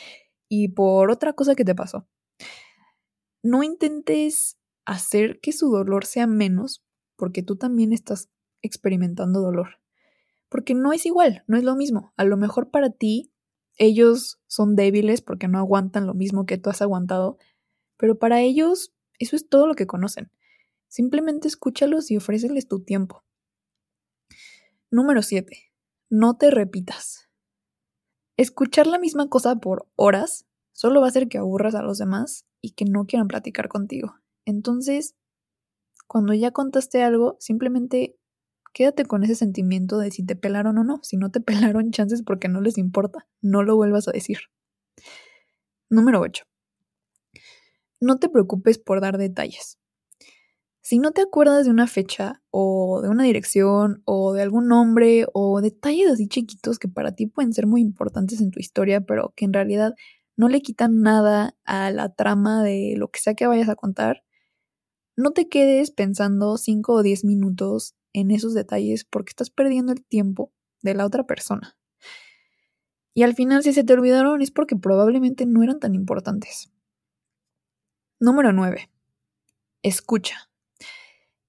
y 0.49 0.69
por 0.69 1.09
otra 1.09 1.33
cosa 1.33 1.55
que 1.55 1.65
te 1.65 1.75
pasó. 1.75 2.07
No 3.43 3.63
intentes 3.63 4.57
hacer 4.85 5.39
que 5.39 5.51
su 5.51 5.69
dolor 5.69 6.05
sea 6.05 6.27
menos 6.27 6.83
porque 7.15 7.43
tú 7.43 7.55
también 7.55 7.93
estás 7.93 8.29
experimentando 8.61 9.41
dolor. 9.41 9.79
Porque 10.49 10.73
no 10.73 10.93
es 10.93 11.05
igual, 11.05 11.43
no 11.47 11.57
es 11.57 11.63
lo 11.63 11.75
mismo. 11.75 12.13
A 12.17 12.23
lo 12.23 12.37
mejor 12.37 12.71
para 12.71 12.89
ti 12.89 13.31
ellos 13.77 14.39
son 14.47 14.75
débiles 14.75 15.21
porque 15.21 15.47
no 15.47 15.57
aguantan 15.57 16.05
lo 16.05 16.13
mismo 16.13 16.45
que 16.45 16.57
tú 16.57 16.69
has 16.69 16.81
aguantado, 16.81 17.37
pero 17.97 18.19
para 18.19 18.41
ellos 18.41 18.93
eso 19.17 19.35
es 19.35 19.47
todo 19.47 19.67
lo 19.67 19.75
que 19.75 19.87
conocen. 19.87 20.31
Simplemente 20.87 21.47
escúchalos 21.47 22.11
y 22.11 22.17
ofréceles 22.17 22.67
tu 22.67 22.83
tiempo. 22.83 23.23
Número 24.89 25.21
7. 25.21 25.71
No 26.09 26.37
te 26.37 26.51
repitas. 26.51 27.29
Escuchar 28.35 28.87
la 28.87 28.99
misma 28.99 29.29
cosa 29.29 29.55
por 29.55 29.87
horas 29.95 30.47
solo 30.81 30.99
va 30.99 31.05
a 31.05 31.09
hacer 31.09 31.27
que 31.27 31.37
aburras 31.37 31.75
a 31.75 31.83
los 31.83 31.99
demás 31.99 32.47
y 32.59 32.71
que 32.71 32.85
no 32.85 33.05
quieran 33.05 33.27
platicar 33.27 33.67
contigo. 33.67 34.15
Entonces, 34.45 35.13
cuando 36.07 36.33
ya 36.33 36.49
contaste 36.49 37.03
algo, 37.03 37.37
simplemente 37.39 38.17
quédate 38.73 39.05
con 39.05 39.23
ese 39.23 39.35
sentimiento 39.35 39.99
de 39.99 40.09
si 40.09 40.25
te 40.25 40.35
pelaron 40.35 40.79
o 40.79 40.83
no. 40.83 40.99
Si 41.03 41.17
no 41.17 41.29
te 41.29 41.39
pelaron, 41.75 41.91
chances 41.91 42.23
porque 42.23 42.47
no 42.47 42.61
les 42.61 42.79
importa. 42.79 43.27
No 43.43 43.61
lo 43.61 43.75
vuelvas 43.75 44.07
a 44.07 44.11
decir. 44.11 44.39
Número 45.87 46.19
8. 46.19 46.45
No 47.99 48.17
te 48.17 48.27
preocupes 48.27 48.79
por 48.79 49.01
dar 49.01 49.19
detalles. 49.19 49.77
Si 50.81 50.97
no 50.97 51.11
te 51.11 51.21
acuerdas 51.21 51.65
de 51.65 51.69
una 51.69 51.85
fecha 51.85 52.41
o 52.49 53.01
de 53.03 53.09
una 53.09 53.23
dirección 53.23 54.01
o 54.05 54.33
de 54.33 54.41
algún 54.41 54.67
nombre 54.67 55.27
o 55.31 55.61
detalles 55.61 56.09
así 56.09 56.27
chiquitos 56.27 56.79
que 56.79 56.87
para 56.87 57.13
ti 57.13 57.27
pueden 57.27 57.53
ser 57.53 57.67
muy 57.67 57.81
importantes 57.81 58.41
en 58.41 58.49
tu 58.49 58.59
historia, 58.59 59.01
pero 59.01 59.31
que 59.35 59.45
en 59.45 59.53
realidad 59.53 59.93
no 60.41 60.49
le 60.49 60.63
quitan 60.63 61.03
nada 61.03 61.55
a 61.65 61.91
la 61.91 62.15
trama 62.15 62.63
de 62.63 62.95
lo 62.97 63.11
que 63.11 63.19
sea 63.19 63.35
que 63.35 63.45
vayas 63.45 63.69
a 63.69 63.75
contar, 63.75 64.23
no 65.15 65.33
te 65.33 65.47
quedes 65.47 65.91
pensando 65.91 66.57
5 66.57 66.93
o 66.93 67.03
10 67.03 67.25
minutos 67.25 67.93
en 68.11 68.31
esos 68.31 68.55
detalles 68.55 69.05
porque 69.05 69.29
estás 69.29 69.51
perdiendo 69.51 69.91
el 69.91 70.03
tiempo 70.03 70.51
de 70.81 70.95
la 70.95 71.05
otra 71.05 71.27
persona. 71.27 71.77
Y 73.13 73.21
al 73.21 73.35
final 73.35 73.61
si 73.61 73.71
se 73.71 73.83
te 73.83 73.93
olvidaron 73.93 74.41
es 74.41 74.49
porque 74.49 74.75
probablemente 74.75 75.45
no 75.45 75.61
eran 75.61 75.79
tan 75.79 75.93
importantes. 75.93 76.71
Número 78.19 78.51
9. 78.51 78.89
Escucha. 79.83 80.49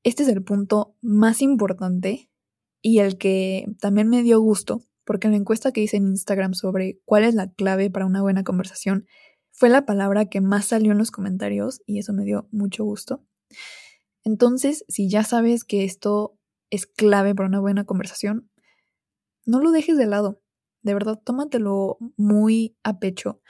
Este 0.03 0.25
es 0.25 0.29
el 0.29 0.45
punto 0.45 0.99
más 1.01 1.41
importante 1.41 2.31
y 2.83 2.99
el 2.99 3.17
que 3.17 3.73
también 3.81 4.11
me 4.11 4.23
dio 4.23 4.39
gusto, 4.39 4.83
porque 5.05 5.27
en 5.29 5.33
la 5.33 5.39
encuesta 5.39 5.73
que 5.73 5.83
hice 5.83 5.97
en 5.97 6.09
Instagram 6.09 6.55
sobre 6.55 7.01
cuál 7.05 7.25
es 7.25 7.35
la 7.35 7.53
clave 7.53 7.91
para 7.91 8.07
una 8.07 8.23
buena 8.23 8.45
conversación, 8.45 9.07
fue 9.51 9.69
la 9.69 9.85
palabra 9.87 10.27
que 10.27 10.41
más 10.41 10.67
salió 10.67 10.93
en 10.93 10.99
los 10.99 11.11
comentarios 11.11 11.83
y 11.87 11.99
eso 11.99 12.13
me 12.13 12.25
dio 12.25 12.49
mucho 12.51 12.85
gusto. 12.85 13.25
Entonces, 14.25 14.85
si 14.89 15.09
ya 15.09 15.25
sabes 15.25 15.65
que 15.65 15.85
esto 15.85 16.39
es 16.71 16.87
clave 16.87 17.35
para 17.35 17.49
una 17.49 17.61
buena 17.61 17.85
conversación, 17.85 18.51
no 19.45 19.61
lo 19.61 19.73
dejes 19.73 19.97
de 19.97 20.07
lado. 20.07 20.41
De 20.83 20.95
verdad, 20.95 21.21
tómatelo 21.23 21.99
muy 22.17 22.77
a 22.83 22.99
pecho. 22.99 23.41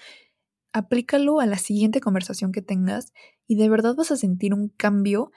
Aplícalo 0.73 1.41
a 1.41 1.47
la 1.47 1.59
siguiente 1.59 2.01
conversación 2.01 2.53
que 2.53 2.62
tengas 2.62 3.12
y 3.47 3.57
de 3.57 3.69
verdad 3.69 3.95
vas 3.95 4.11
a 4.11 4.17
sentir 4.17 4.55
un 4.55 4.69
cambio 4.69 5.31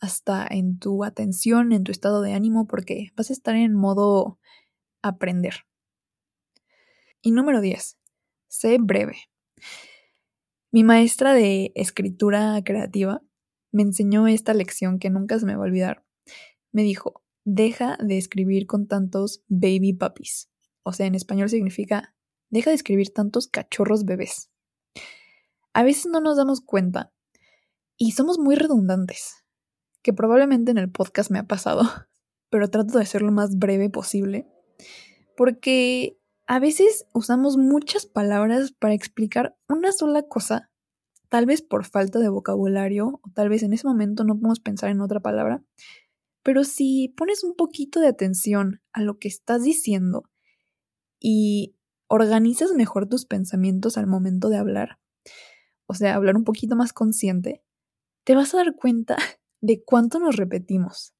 hasta 0.00 0.46
en 0.48 0.78
tu 0.78 1.04
atención, 1.04 1.72
en 1.72 1.84
tu 1.84 1.92
estado 1.92 2.22
de 2.22 2.32
ánimo, 2.32 2.66
porque 2.66 3.10
vas 3.16 3.30
a 3.30 3.32
estar 3.32 3.54
en 3.54 3.74
modo 3.74 4.38
aprender. 5.02 5.66
Y 7.22 7.32
número 7.32 7.60
10. 7.60 7.98
Sé 8.48 8.78
breve. 8.80 9.16
Mi 10.72 10.84
maestra 10.84 11.34
de 11.34 11.72
escritura 11.74 12.60
creativa 12.64 13.22
me 13.72 13.82
enseñó 13.82 14.26
esta 14.26 14.54
lección 14.54 14.98
que 14.98 15.10
nunca 15.10 15.38
se 15.38 15.46
me 15.46 15.54
va 15.54 15.62
a 15.62 15.66
olvidar. 15.66 16.04
Me 16.72 16.82
dijo, 16.82 17.22
deja 17.44 17.96
de 18.00 18.18
escribir 18.18 18.66
con 18.66 18.86
tantos 18.86 19.44
baby 19.48 19.92
puppies. 19.92 20.50
O 20.82 20.92
sea, 20.92 21.06
en 21.06 21.14
español 21.14 21.48
significa, 21.48 22.14
deja 22.50 22.70
de 22.70 22.76
escribir 22.76 23.12
tantos 23.12 23.48
cachorros 23.48 24.04
bebés. 24.04 24.50
A 25.72 25.82
veces 25.82 26.06
no 26.06 26.20
nos 26.20 26.36
damos 26.36 26.60
cuenta 26.60 27.12
y 27.96 28.12
somos 28.12 28.38
muy 28.38 28.56
redundantes 28.56 29.44
que 30.02 30.12
probablemente 30.12 30.70
en 30.70 30.78
el 30.78 30.90
podcast 30.90 31.30
me 31.30 31.38
ha 31.38 31.46
pasado, 31.46 31.82
pero 32.50 32.70
trato 32.70 32.98
de 32.98 33.06
ser 33.06 33.22
lo 33.22 33.32
más 33.32 33.58
breve 33.58 33.90
posible, 33.90 34.48
porque 35.36 36.18
a 36.46 36.58
veces 36.58 37.06
usamos 37.14 37.56
muchas 37.56 38.06
palabras 38.06 38.72
para 38.72 38.94
explicar 38.94 39.56
una 39.68 39.92
sola 39.92 40.24
cosa, 40.24 40.70
tal 41.28 41.46
vez 41.46 41.62
por 41.62 41.84
falta 41.84 42.18
de 42.18 42.28
vocabulario, 42.28 43.20
o 43.22 43.30
tal 43.34 43.48
vez 43.48 43.62
en 43.62 43.72
ese 43.72 43.86
momento 43.86 44.24
no 44.24 44.34
podemos 44.34 44.60
pensar 44.60 44.90
en 44.90 45.00
otra 45.00 45.20
palabra, 45.20 45.62
pero 46.42 46.64
si 46.64 47.14
pones 47.16 47.44
un 47.44 47.54
poquito 47.54 48.00
de 48.00 48.08
atención 48.08 48.82
a 48.92 49.02
lo 49.02 49.18
que 49.18 49.28
estás 49.28 49.62
diciendo 49.62 50.24
y 51.18 51.76
organizas 52.08 52.72
mejor 52.72 53.08
tus 53.08 53.26
pensamientos 53.26 53.96
al 53.96 54.06
momento 54.06 54.48
de 54.48 54.56
hablar, 54.56 54.98
o 55.86 55.94
sea, 55.94 56.14
hablar 56.14 56.36
un 56.36 56.44
poquito 56.44 56.76
más 56.76 56.92
consciente, 56.92 57.62
te 58.24 58.34
vas 58.34 58.54
a 58.54 58.58
dar 58.58 58.74
cuenta 58.74 59.16
de 59.60 59.82
cuánto 59.84 60.18
nos 60.18 60.36
repetimos. 60.36 61.14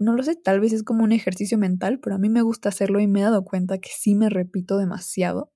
No 0.00 0.14
lo 0.14 0.22
sé, 0.22 0.34
tal 0.34 0.60
vez 0.60 0.72
es 0.72 0.82
como 0.82 1.04
un 1.04 1.12
ejercicio 1.12 1.58
mental, 1.58 2.00
pero 2.00 2.16
a 2.16 2.18
mí 2.18 2.30
me 2.30 2.40
gusta 2.40 2.70
hacerlo 2.70 3.00
y 3.00 3.06
me 3.06 3.20
he 3.20 3.22
dado 3.22 3.44
cuenta 3.44 3.78
que 3.78 3.90
sí 3.92 4.14
me 4.14 4.30
repito 4.30 4.78
demasiado. 4.78 5.52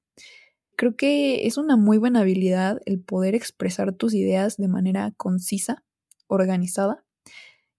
Creo 0.76 0.96
que 0.96 1.46
es 1.46 1.56
una 1.56 1.78
muy 1.78 1.96
buena 1.96 2.20
habilidad 2.20 2.78
el 2.84 3.00
poder 3.00 3.34
expresar 3.34 3.94
tus 3.94 4.12
ideas 4.12 4.58
de 4.58 4.68
manera 4.68 5.14
concisa, 5.16 5.82
organizada 6.26 7.06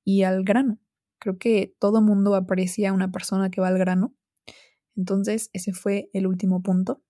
y 0.04 0.24
al 0.24 0.44
grano. 0.44 0.80
Creo 1.20 1.38
que 1.38 1.76
todo 1.78 2.02
mundo 2.02 2.34
aprecia 2.34 2.90
a 2.90 2.94
una 2.94 3.12
persona 3.12 3.52
que 3.52 3.62
va 3.62 3.68
al 3.68 3.78
grano. 3.78 4.16
Entonces, 4.96 5.52
ese 5.54 5.72
fue 5.72 6.10
el 6.14 6.26
último 6.26 6.64
punto. 6.64 7.04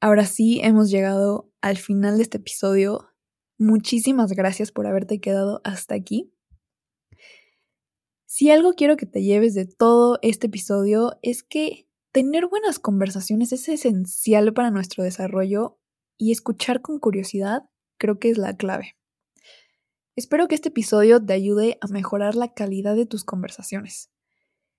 Ahora 0.00 0.24
sí, 0.24 0.60
hemos 0.62 0.90
llegado 0.90 1.50
al 1.60 1.76
final 1.76 2.16
de 2.16 2.22
este 2.22 2.38
episodio. 2.38 3.10
Muchísimas 3.58 4.32
gracias 4.32 4.72
por 4.72 4.86
haberte 4.86 5.20
quedado 5.20 5.60
hasta 5.62 5.94
aquí. 5.94 6.32
Si 8.32 8.48
algo 8.48 8.74
quiero 8.74 8.96
que 8.96 9.06
te 9.06 9.24
lleves 9.24 9.54
de 9.54 9.66
todo 9.66 10.20
este 10.22 10.46
episodio 10.46 11.18
es 11.20 11.42
que 11.42 11.88
tener 12.12 12.46
buenas 12.46 12.78
conversaciones 12.78 13.50
es 13.50 13.68
esencial 13.68 14.54
para 14.54 14.70
nuestro 14.70 15.02
desarrollo 15.02 15.80
y 16.16 16.30
escuchar 16.30 16.80
con 16.80 17.00
curiosidad 17.00 17.64
creo 17.98 18.20
que 18.20 18.30
es 18.30 18.38
la 18.38 18.56
clave. 18.56 18.96
Espero 20.14 20.46
que 20.46 20.54
este 20.54 20.68
episodio 20.68 21.20
te 21.20 21.32
ayude 21.32 21.76
a 21.80 21.88
mejorar 21.88 22.36
la 22.36 22.54
calidad 22.54 22.94
de 22.94 23.04
tus 23.04 23.24
conversaciones. 23.24 24.12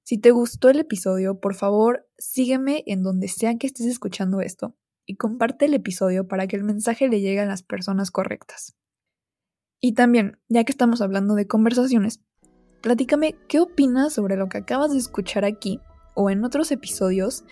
Si 0.04 0.18
te 0.18 0.32
gustó 0.32 0.70
el 0.70 0.80
episodio, 0.80 1.42
por 1.42 1.54
favor, 1.54 2.10
sígueme 2.18 2.86
en 2.88 3.04
donde 3.04 3.28
sea 3.28 3.58
que 3.58 3.68
estés 3.68 3.88
escuchando 3.88 4.40
esto 4.40 4.78
y 5.06 5.18
comparte 5.18 5.66
el 5.66 5.74
episodio 5.74 6.26
para 6.26 6.48
que 6.48 6.56
el 6.56 6.64
mensaje 6.64 7.10
le 7.10 7.20
llegue 7.20 7.42
a 7.42 7.46
las 7.46 7.64
personas 7.64 8.12
correctas. 8.12 8.78
Y 9.82 9.94
también, 9.94 10.40
ya 10.48 10.64
que 10.64 10.72
estamos 10.72 11.02
hablando 11.02 11.36
de 11.36 11.48
conversaciones, 11.48 12.22
platícame 12.82 13.36
qué 13.48 13.60
opinas 13.60 14.14
sobre 14.14 14.36
lo 14.36 14.50
que 14.50 14.58
acabas 14.58 14.92
de 14.92 14.98
escuchar 14.98 15.46
aquí 15.46 15.80
o 16.14 16.30
en 16.30 16.44
otros 16.44 16.72
episodios 16.72 17.46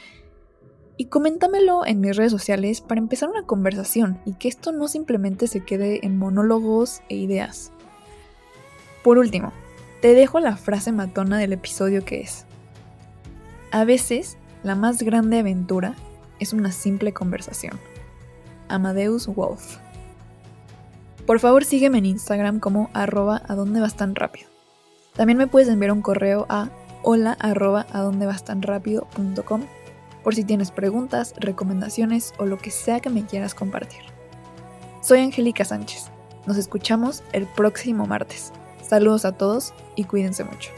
y 0.97 1.05
coméntamelo 1.05 1.85
en 1.85 2.01
mis 2.01 2.17
redes 2.17 2.31
sociales 2.31 2.81
para 2.81 2.99
empezar 2.99 3.29
una 3.29 3.45
conversación 3.45 4.19
y 4.25 4.33
que 4.33 4.49
esto 4.49 4.71
no 4.71 4.87
simplemente 4.87 5.47
se 5.47 5.63
quede 5.63 6.05
en 6.05 6.17
monólogos 6.17 7.01
e 7.07 7.15
ideas. 7.15 7.71
Por 9.03 9.17
último, 9.17 9.53
te 10.01 10.13
dejo 10.13 10.39
la 10.39 10.57
frase 10.57 10.91
matona 10.91 11.37
del 11.37 11.53
episodio 11.53 12.03
que 12.03 12.21
es, 12.21 12.45
a 13.71 13.85
veces 13.85 14.37
la 14.63 14.75
más 14.75 15.01
grande 15.03 15.39
aventura 15.39 15.95
es 16.39 16.53
una 16.53 16.71
simple 16.71 17.13
conversación. 17.13 17.79
Amadeus 18.67 19.27
Wolf. 19.27 19.77
Por 21.25 21.39
favor 21.39 21.63
sígueme 21.63 21.99
en 21.99 22.07
Instagram 22.07 22.59
como 22.59 22.89
arroba 22.93 23.41
a 23.47 23.55
dónde 23.55 23.79
vas 23.79 23.95
tan 23.95 24.15
rápido. 24.15 24.58
También 25.19 25.37
me 25.37 25.47
puedes 25.47 25.67
enviar 25.67 25.91
un 25.91 26.01
correo 26.01 26.45
a 26.47 26.69
hola 27.03 27.37
por 30.23 30.33
si 30.33 30.45
tienes 30.45 30.71
preguntas, 30.71 31.33
recomendaciones 31.35 32.33
o 32.37 32.45
lo 32.45 32.57
que 32.57 32.71
sea 32.71 33.01
que 33.01 33.09
me 33.09 33.25
quieras 33.25 33.53
compartir. 33.53 33.99
Soy 35.01 35.19
Angélica 35.19 35.65
Sánchez. 35.65 36.09
Nos 36.45 36.55
escuchamos 36.55 37.21
el 37.33 37.47
próximo 37.47 38.05
martes. 38.05 38.53
Saludos 38.81 39.25
a 39.25 39.33
todos 39.33 39.73
y 39.97 40.05
cuídense 40.05 40.45
mucho. 40.45 40.71